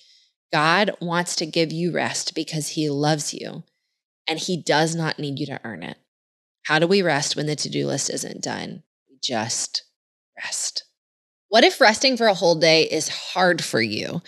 God 0.52 0.92
wants 1.00 1.34
to 1.36 1.46
give 1.46 1.72
you 1.72 1.90
rest 1.90 2.34
because 2.34 2.68
he 2.68 2.88
loves 2.90 3.34
you 3.34 3.64
and 4.28 4.38
he 4.38 4.62
does 4.62 4.94
not 4.94 5.18
need 5.18 5.38
you 5.38 5.46
to 5.46 5.60
earn 5.64 5.82
it. 5.82 5.96
How 6.66 6.78
do 6.78 6.86
we 6.86 7.00
rest 7.00 7.34
when 7.34 7.46
the 7.46 7.56
to 7.56 7.70
do 7.70 7.86
list 7.86 8.10
isn't 8.10 8.42
done? 8.42 8.82
We 9.08 9.18
just 9.22 9.84
rest. 10.36 10.84
What 11.48 11.64
if 11.64 11.80
resting 11.80 12.16
for 12.16 12.26
a 12.26 12.34
whole 12.34 12.56
day 12.56 12.82
is 12.82 13.08
hard 13.08 13.64
for 13.64 13.80
you? 13.80 14.20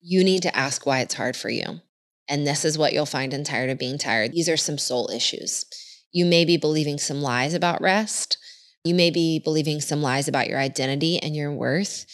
You 0.00 0.24
need 0.24 0.42
to 0.42 0.56
ask 0.56 0.86
why 0.86 1.00
it's 1.00 1.14
hard 1.14 1.36
for 1.36 1.50
you. 1.50 1.80
And 2.28 2.46
this 2.46 2.64
is 2.64 2.78
what 2.78 2.92
you'll 2.92 3.06
find 3.06 3.34
in 3.34 3.42
Tired 3.42 3.70
of 3.70 3.78
Being 3.78 3.98
Tired. 3.98 4.32
These 4.32 4.48
are 4.48 4.56
some 4.56 4.78
soul 4.78 5.10
issues. 5.12 5.66
You 6.12 6.24
may 6.24 6.44
be 6.44 6.56
believing 6.56 6.98
some 6.98 7.20
lies 7.20 7.54
about 7.54 7.82
rest. 7.82 8.38
You 8.84 8.94
may 8.94 9.10
be 9.10 9.38
believing 9.38 9.80
some 9.80 10.02
lies 10.02 10.28
about 10.28 10.48
your 10.48 10.58
identity 10.58 11.18
and 11.18 11.36
your 11.36 11.52
worth. 11.52 12.06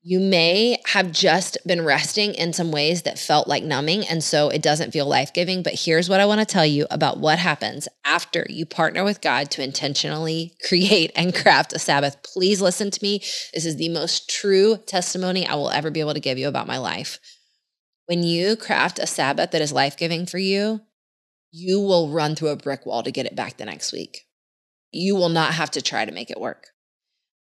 You 0.00 0.20
may 0.20 0.78
have 0.86 1.10
just 1.10 1.58
been 1.66 1.84
resting 1.84 2.32
in 2.34 2.52
some 2.52 2.70
ways 2.70 3.02
that 3.02 3.18
felt 3.18 3.48
like 3.48 3.64
numbing, 3.64 4.06
and 4.06 4.22
so 4.22 4.48
it 4.48 4.62
doesn't 4.62 4.92
feel 4.92 5.06
life 5.06 5.32
giving. 5.32 5.62
But 5.62 5.74
here's 5.74 6.08
what 6.08 6.20
I 6.20 6.24
want 6.26 6.40
to 6.40 6.46
tell 6.46 6.64
you 6.64 6.86
about 6.88 7.18
what 7.18 7.40
happens 7.40 7.88
after 8.04 8.46
you 8.48 8.64
partner 8.64 9.02
with 9.02 9.20
God 9.20 9.50
to 9.50 9.62
intentionally 9.62 10.54
create 10.68 11.10
and 11.16 11.34
craft 11.34 11.72
a 11.72 11.80
Sabbath. 11.80 12.22
Please 12.22 12.60
listen 12.62 12.92
to 12.92 13.02
me. 13.02 13.18
This 13.52 13.66
is 13.66 13.76
the 13.76 13.88
most 13.88 14.30
true 14.30 14.76
testimony 14.86 15.46
I 15.46 15.56
will 15.56 15.70
ever 15.70 15.90
be 15.90 16.00
able 16.00 16.14
to 16.14 16.20
give 16.20 16.38
you 16.38 16.46
about 16.46 16.68
my 16.68 16.78
life. 16.78 17.18
When 18.06 18.22
you 18.22 18.54
craft 18.54 19.00
a 19.00 19.06
Sabbath 19.06 19.50
that 19.50 19.60
is 19.60 19.72
life 19.72 19.96
giving 19.96 20.26
for 20.26 20.38
you, 20.38 20.80
you 21.50 21.80
will 21.80 22.08
run 22.08 22.36
through 22.36 22.50
a 22.50 22.56
brick 22.56 22.86
wall 22.86 23.02
to 23.02 23.10
get 23.10 23.26
it 23.26 23.34
back 23.34 23.56
the 23.56 23.66
next 23.66 23.92
week. 23.92 24.27
You 24.92 25.16
will 25.16 25.28
not 25.28 25.54
have 25.54 25.70
to 25.72 25.82
try 25.82 26.04
to 26.04 26.12
make 26.12 26.30
it 26.30 26.40
work. 26.40 26.68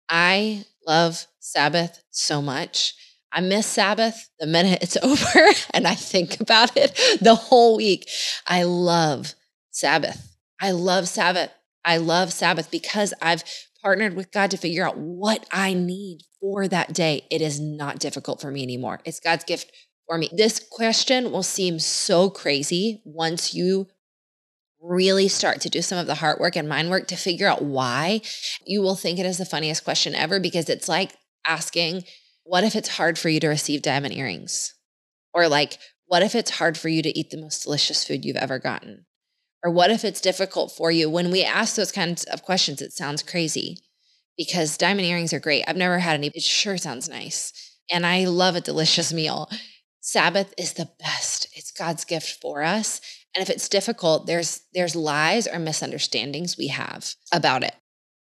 I 0.09 0.65
love 0.85 1.27
Sabbath 1.39 2.03
so 2.11 2.41
much. 2.41 2.93
I 3.31 3.41
miss 3.41 3.67
Sabbath 3.67 4.29
the 4.39 4.47
minute 4.47 4.79
it's 4.81 4.97
over 5.03 5.53
and 5.73 5.87
I 5.87 5.95
think 5.95 6.39
about 6.39 6.75
it 6.77 6.95
the 7.21 7.35
whole 7.35 7.77
week. 7.77 8.09
I 8.47 8.63
love 8.63 9.35
Sabbath. 9.71 10.35
I 10.59 10.71
love 10.71 11.07
Sabbath. 11.07 11.51
I 11.85 11.97
love 11.97 12.33
Sabbath 12.33 12.71
because 12.71 13.13
I've 13.21 13.43
partnered 13.81 14.15
with 14.15 14.31
God 14.31 14.51
to 14.51 14.57
figure 14.57 14.85
out 14.85 14.97
what 14.97 15.45
I 15.51 15.73
need 15.73 16.19
for 16.39 16.67
that 16.67 16.93
day, 16.93 17.23
it 17.29 17.41
is 17.41 17.59
not 17.59 17.99
difficult 17.99 18.41
for 18.41 18.51
me 18.51 18.63
anymore. 18.63 18.99
It's 19.05 19.19
God's 19.19 19.43
gift 19.43 19.71
for 20.07 20.17
me. 20.17 20.29
This 20.31 20.59
question 20.59 21.31
will 21.31 21.43
seem 21.43 21.79
so 21.79 22.29
crazy 22.29 23.01
once 23.05 23.53
you 23.53 23.87
really 24.87 25.27
start 25.27 25.61
to 25.61 25.69
do 25.69 25.81
some 25.81 25.97
of 25.97 26.07
the 26.07 26.15
heart 26.15 26.39
work 26.39 26.55
and 26.55 26.69
mind 26.69 26.89
work 26.89 27.07
to 27.07 27.15
figure 27.15 27.47
out 27.47 27.61
why. 27.61 28.21
You 28.65 28.81
will 28.81 28.95
think 28.95 29.19
it 29.19 29.25
is 29.25 29.37
the 29.37 29.45
funniest 29.45 29.83
question 29.83 30.15
ever 30.15 30.39
because 30.39 30.69
it's 30.69 30.87
like 30.87 31.13
asking, 31.45 32.03
what 32.43 32.63
if 32.63 32.75
it's 32.75 32.89
hard 32.89 33.19
for 33.19 33.29
you 33.29 33.39
to 33.41 33.49
receive 33.49 33.81
diamond 33.81 34.13
earrings? 34.13 34.73
Or 35.33 35.47
like, 35.47 35.77
what 36.05 36.23
if 36.23 36.35
it's 36.35 36.51
hard 36.51 36.77
for 36.77 36.87
you 36.87 37.01
to 37.01 37.19
eat 37.19 37.29
the 37.29 37.41
most 37.41 37.63
delicious 37.63 38.05
food 38.05 38.23
you've 38.23 38.37
ever 38.37 38.59
gotten? 38.59 39.05
Or 39.63 39.71
what 39.71 39.91
if 39.91 40.05
it's 40.05 40.21
difficult 40.21 40.71
for 40.71 40.91
you? 40.91 41.09
When 41.09 41.31
we 41.31 41.43
ask 41.43 41.75
those 41.75 41.91
kinds 41.91 42.23
of 42.25 42.43
questions, 42.43 42.81
it 42.81 42.93
sounds 42.93 43.23
crazy 43.23 43.79
because 44.37 44.77
diamond 44.77 45.07
earrings 45.07 45.33
are 45.33 45.39
great. 45.39 45.65
I've 45.67 45.75
never 45.75 45.99
had 45.99 46.13
any. 46.13 46.31
It 46.33 46.43
sure 46.43 46.77
sounds 46.77 47.09
nice. 47.09 47.51
And 47.89 48.05
I 48.05 48.25
love 48.25 48.55
a 48.55 48.61
delicious 48.61 49.11
meal. 49.11 49.49
Sabbath 49.99 50.53
is 50.57 50.73
the 50.73 50.89
best. 50.99 51.47
It's 51.53 51.71
God's 51.71 52.05
gift 52.05 52.39
for 52.41 52.63
us. 52.63 53.01
And 53.35 53.41
if 53.41 53.49
it's 53.49 53.69
difficult, 53.69 54.25
there's 54.25 54.61
there's 54.73 54.95
lies 54.95 55.47
or 55.47 55.59
misunderstandings 55.59 56.57
we 56.57 56.67
have 56.67 57.13
about 57.31 57.63
it. 57.63 57.75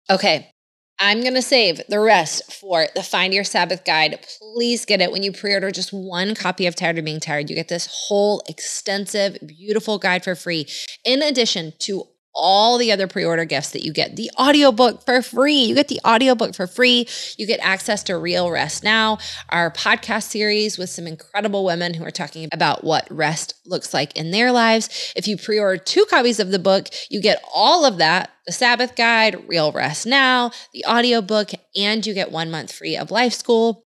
Okay, 0.09 0.53
I'm 0.99 1.21
going 1.21 1.33
to 1.33 1.41
save 1.41 1.81
the 1.89 1.99
rest 1.99 2.53
for 2.53 2.87
the 2.95 3.03
Find 3.03 3.33
Your 3.33 3.43
Sabbath 3.43 3.83
guide. 3.83 4.25
Please 4.39 4.85
get 4.85 5.01
it 5.01 5.11
when 5.11 5.23
you 5.23 5.31
pre 5.31 5.53
order 5.53 5.71
just 5.71 5.91
one 5.91 6.35
copy 6.35 6.67
of 6.67 6.75
Tired 6.75 6.97
of 6.97 7.05
Being 7.05 7.19
Tired. 7.19 7.49
You 7.49 7.55
get 7.55 7.67
this 7.67 7.89
whole 8.07 8.41
extensive, 8.47 9.37
beautiful 9.45 9.97
guide 9.97 10.23
for 10.23 10.35
free, 10.35 10.65
in 11.03 11.21
addition 11.21 11.73
to 11.79 12.05
all 12.35 12.77
the 12.77 12.91
other 12.91 13.07
pre-order 13.07 13.45
gifts 13.45 13.71
that 13.71 13.83
you 13.83 13.93
get. 13.93 14.15
The 14.15 14.31
audiobook 14.39 15.05
for 15.05 15.21
free. 15.21 15.63
You 15.63 15.75
get 15.75 15.87
the 15.87 16.01
audiobook 16.05 16.55
for 16.55 16.67
free. 16.67 17.07
You 17.37 17.45
get 17.45 17.59
access 17.61 18.03
to 18.03 18.17
real 18.17 18.49
rest 18.51 18.83
now 18.83 19.19
our 19.49 19.71
podcast 19.71 20.23
series 20.23 20.77
with 20.77 20.89
some 20.89 21.07
incredible 21.07 21.63
women 21.63 21.93
who 21.93 22.03
are 22.03 22.11
talking 22.11 22.49
about 22.51 22.83
what 22.83 23.07
rest 23.09 23.55
looks 23.65 23.93
like 23.93 24.15
in 24.17 24.31
their 24.31 24.51
lives. 24.51 25.13
If 25.15 25.27
you 25.27 25.37
pre-order 25.37 25.81
two 25.81 26.05
copies 26.09 26.39
of 26.39 26.51
the 26.51 26.59
book 26.59 26.89
you 27.09 27.21
get 27.21 27.43
all 27.53 27.85
of 27.85 27.97
that 27.97 28.31
the 28.45 28.51
sabbath 28.51 28.95
guide 28.95 29.47
real 29.47 29.71
rest 29.71 30.05
now 30.05 30.51
the 30.73 30.85
audiobook 30.85 31.51
and 31.75 32.05
you 32.05 32.13
get 32.13 32.31
one 32.31 32.51
month 32.51 32.71
free 32.71 32.97
of 32.97 33.11
life 33.11 33.33
school. 33.33 33.83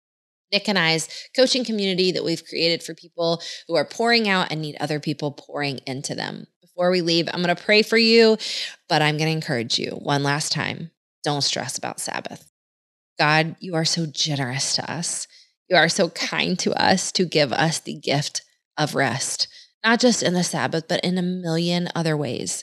Nick 0.52 0.68
and 0.68 0.78
I's 0.78 1.08
coaching 1.34 1.64
community 1.64 2.12
that 2.12 2.24
we've 2.24 2.44
created 2.44 2.82
for 2.82 2.94
people 2.94 3.42
who 3.66 3.74
are 3.74 3.84
pouring 3.84 4.28
out 4.28 4.52
and 4.52 4.60
need 4.60 4.76
other 4.78 5.00
people 5.00 5.32
pouring 5.32 5.80
into 5.86 6.14
them 6.14 6.46
before 6.76 6.90
we 6.90 7.00
leave, 7.00 7.26
I'm 7.32 7.42
going 7.42 7.56
to 7.56 7.64
pray 7.64 7.80
for 7.80 7.96
you, 7.96 8.36
but 8.86 9.00
I'm 9.00 9.16
going 9.16 9.30
to 9.30 9.36
encourage 9.36 9.78
you 9.78 9.92
one 9.92 10.22
last 10.22 10.52
time 10.52 10.90
don't 11.24 11.40
stress 11.40 11.78
about 11.78 11.98
Sabbath. 11.98 12.48
God, 13.18 13.56
you 13.60 13.74
are 13.74 13.84
so 13.86 14.04
generous 14.06 14.76
to 14.76 14.92
us. 14.92 15.26
You 15.70 15.76
are 15.76 15.88
so 15.88 16.10
kind 16.10 16.58
to 16.58 16.72
us 16.80 17.10
to 17.12 17.24
give 17.24 17.50
us 17.52 17.80
the 17.80 17.94
gift 17.94 18.42
of 18.76 18.94
rest, 18.94 19.48
not 19.82 20.00
just 20.00 20.22
in 20.22 20.34
the 20.34 20.44
Sabbath, 20.44 20.86
but 20.86 21.00
in 21.00 21.16
a 21.16 21.22
million 21.22 21.88
other 21.94 22.14
ways. 22.14 22.62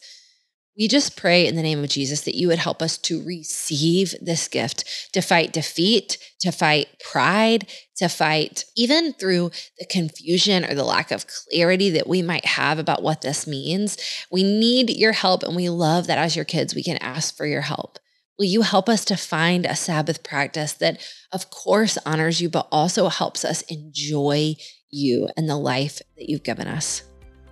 We 0.76 0.88
just 0.88 1.16
pray 1.16 1.46
in 1.46 1.56
the 1.56 1.62
name 1.62 1.84
of 1.84 1.90
Jesus 1.90 2.22
that 2.22 2.34
you 2.34 2.48
would 2.48 2.58
help 2.58 2.82
us 2.82 2.98
to 3.00 3.24
receive 3.24 4.16
this 4.20 4.48
gift, 4.48 5.12
to 5.14 5.22
fight 5.22 5.54
defeat, 5.54 6.18
to 6.40 6.52
fight 6.52 6.88
pride, 7.12 7.70
to 7.98 8.08
fight 8.08 8.66
even 8.76 9.14
through 9.14 9.52
the 9.78 9.86
confusion 9.86 10.66
or 10.66 10.74
the 10.74 10.84
lack 10.84 11.12
of 11.12 11.28
clarity 11.28 11.92
that 11.92 12.08
we 12.08 12.24
might 12.24 12.46
have 12.46 12.80
about 12.80 13.04
what 13.04 13.22
this 13.22 13.46
means. 13.46 14.00
We 14.32 14.42
need 14.42 14.90
your 14.90 15.12
help, 15.12 15.44
and 15.44 15.56
we 15.56 15.70
love 15.70 16.08
that 16.08 16.18
as 16.18 16.36
your 16.36 16.46
kids, 16.46 16.74
we 16.74 16.82
can 16.82 16.98
ask 16.98 17.38
for 17.38 17.46
your 17.46 17.62
help. 17.62 18.00
Will 18.40 18.46
you 18.46 18.64
help 18.64 18.90
us 18.90 19.06
to 19.06 19.16
find 19.16 19.68
a 19.68 19.76
Sabbath 19.76 20.24
practice 20.24 20.74
that, 20.74 21.00
of 21.32 21.52
course, 21.52 22.00
honors 22.04 22.42
you, 22.42 22.50
but 22.50 22.68
also 22.72 23.10
helps 23.10 23.46
us 23.46 23.62
enjoy 23.64 24.56
you 24.90 25.30
and 25.38 25.48
the 25.48 25.56
life 25.56 26.02
that 26.18 26.30
you've 26.30 26.42
given 26.42 26.68
us? 26.68 27.04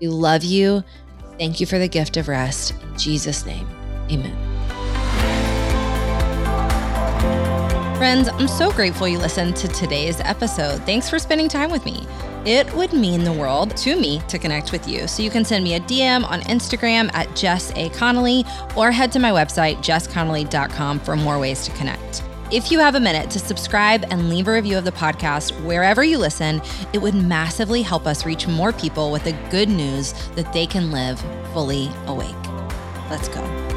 We 0.02 0.08
love 0.08 0.44
you. 0.44 0.84
Thank 1.38 1.60
you 1.60 1.66
for 1.66 1.80
the 1.80 1.88
gift 1.88 2.18
of 2.18 2.28
rest. 2.28 2.74
In 2.82 2.98
Jesus' 2.98 3.46
name, 3.46 3.68
amen. 4.10 4.38
Friends, 7.98 8.30
I'm 8.30 8.48
so 8.48 8.72
grateful 8.72 9.08
you 9.08 9.20
listened 9.20 9.56
to 9.58 9.68
today's 9.68 10.20
episode. 10.22 10.82
Thanks 10.88 11.08
for 11.08 11.20
spending 11.20 11.48
time 11.48 11.70
with 11.70 11.86
me. 11.86 12.08
It 12.46 12.74
would 12.74 12.94
mean 12.94 13.24
the 13.24 13.32
world 13.32 13.78
to 13.78 13.96
me 13.96 14.24
to 14.28 14.40
connect 14.40 14.72
with 14.72 14.88
you. 14.88 15.08
So 15.08 15.22
you 15.22 15.30
can 15.30 15.46
send 15.46 15.64
me 15.64 15.76
a 15.76 15.80
DM 15.82 16.24
on 16.26 16.42
Instagram 16.42 17.14
at 17.14 17.36
Jess 17.36 17.72
A. 17.76 17.90
Connolly 17.90 18.44
or 18.76 18.90
head 18.90 19.12
to 19.12 19.20
my 19.20 19.30
website, 19.30 19.78
jessconnolly.com, 19.78 21.00
for 21.02 21.16
more 21.16 21.38
ways 21.38 21.64
to 21.66 21.72
connect. 21.74 22.24
If 22.52 22.70
you 22.70 22.80
have 22.80 22.96
a 22.96 23.00
minute 23.00 23.30
to 23.30 23.40
subscribe 23.40 24.04
and 24.10 24.28
leave 24.28 24.50
a 24.50 24.52
review 24.52 24.78
of 24.78 24.84
the 24.84 24.92
podcast 24.92 25.54
wherever 25.64 26.04
you 26.04 26.18
listen, 26.18 26.62
it 26.92 26.98
would 27.02 27.16
massively 27.16 27.82
help 27.82 28.06
us 28.06 28.26
reach 28.26 28.46
more 28.46 28.74
people 28.74 29.10
with 29.10 29.24
the 29.24 29.32
good 29.50 29.70
news 29.70 30.12
that 30.36 30.52
they 30.52 30.66
can 30.66 30.92
live 30.92 31.18
fully 31.54 31.90
awake. 32.08 32.36
Let's 33.10 33.30
go. 33.30 33.71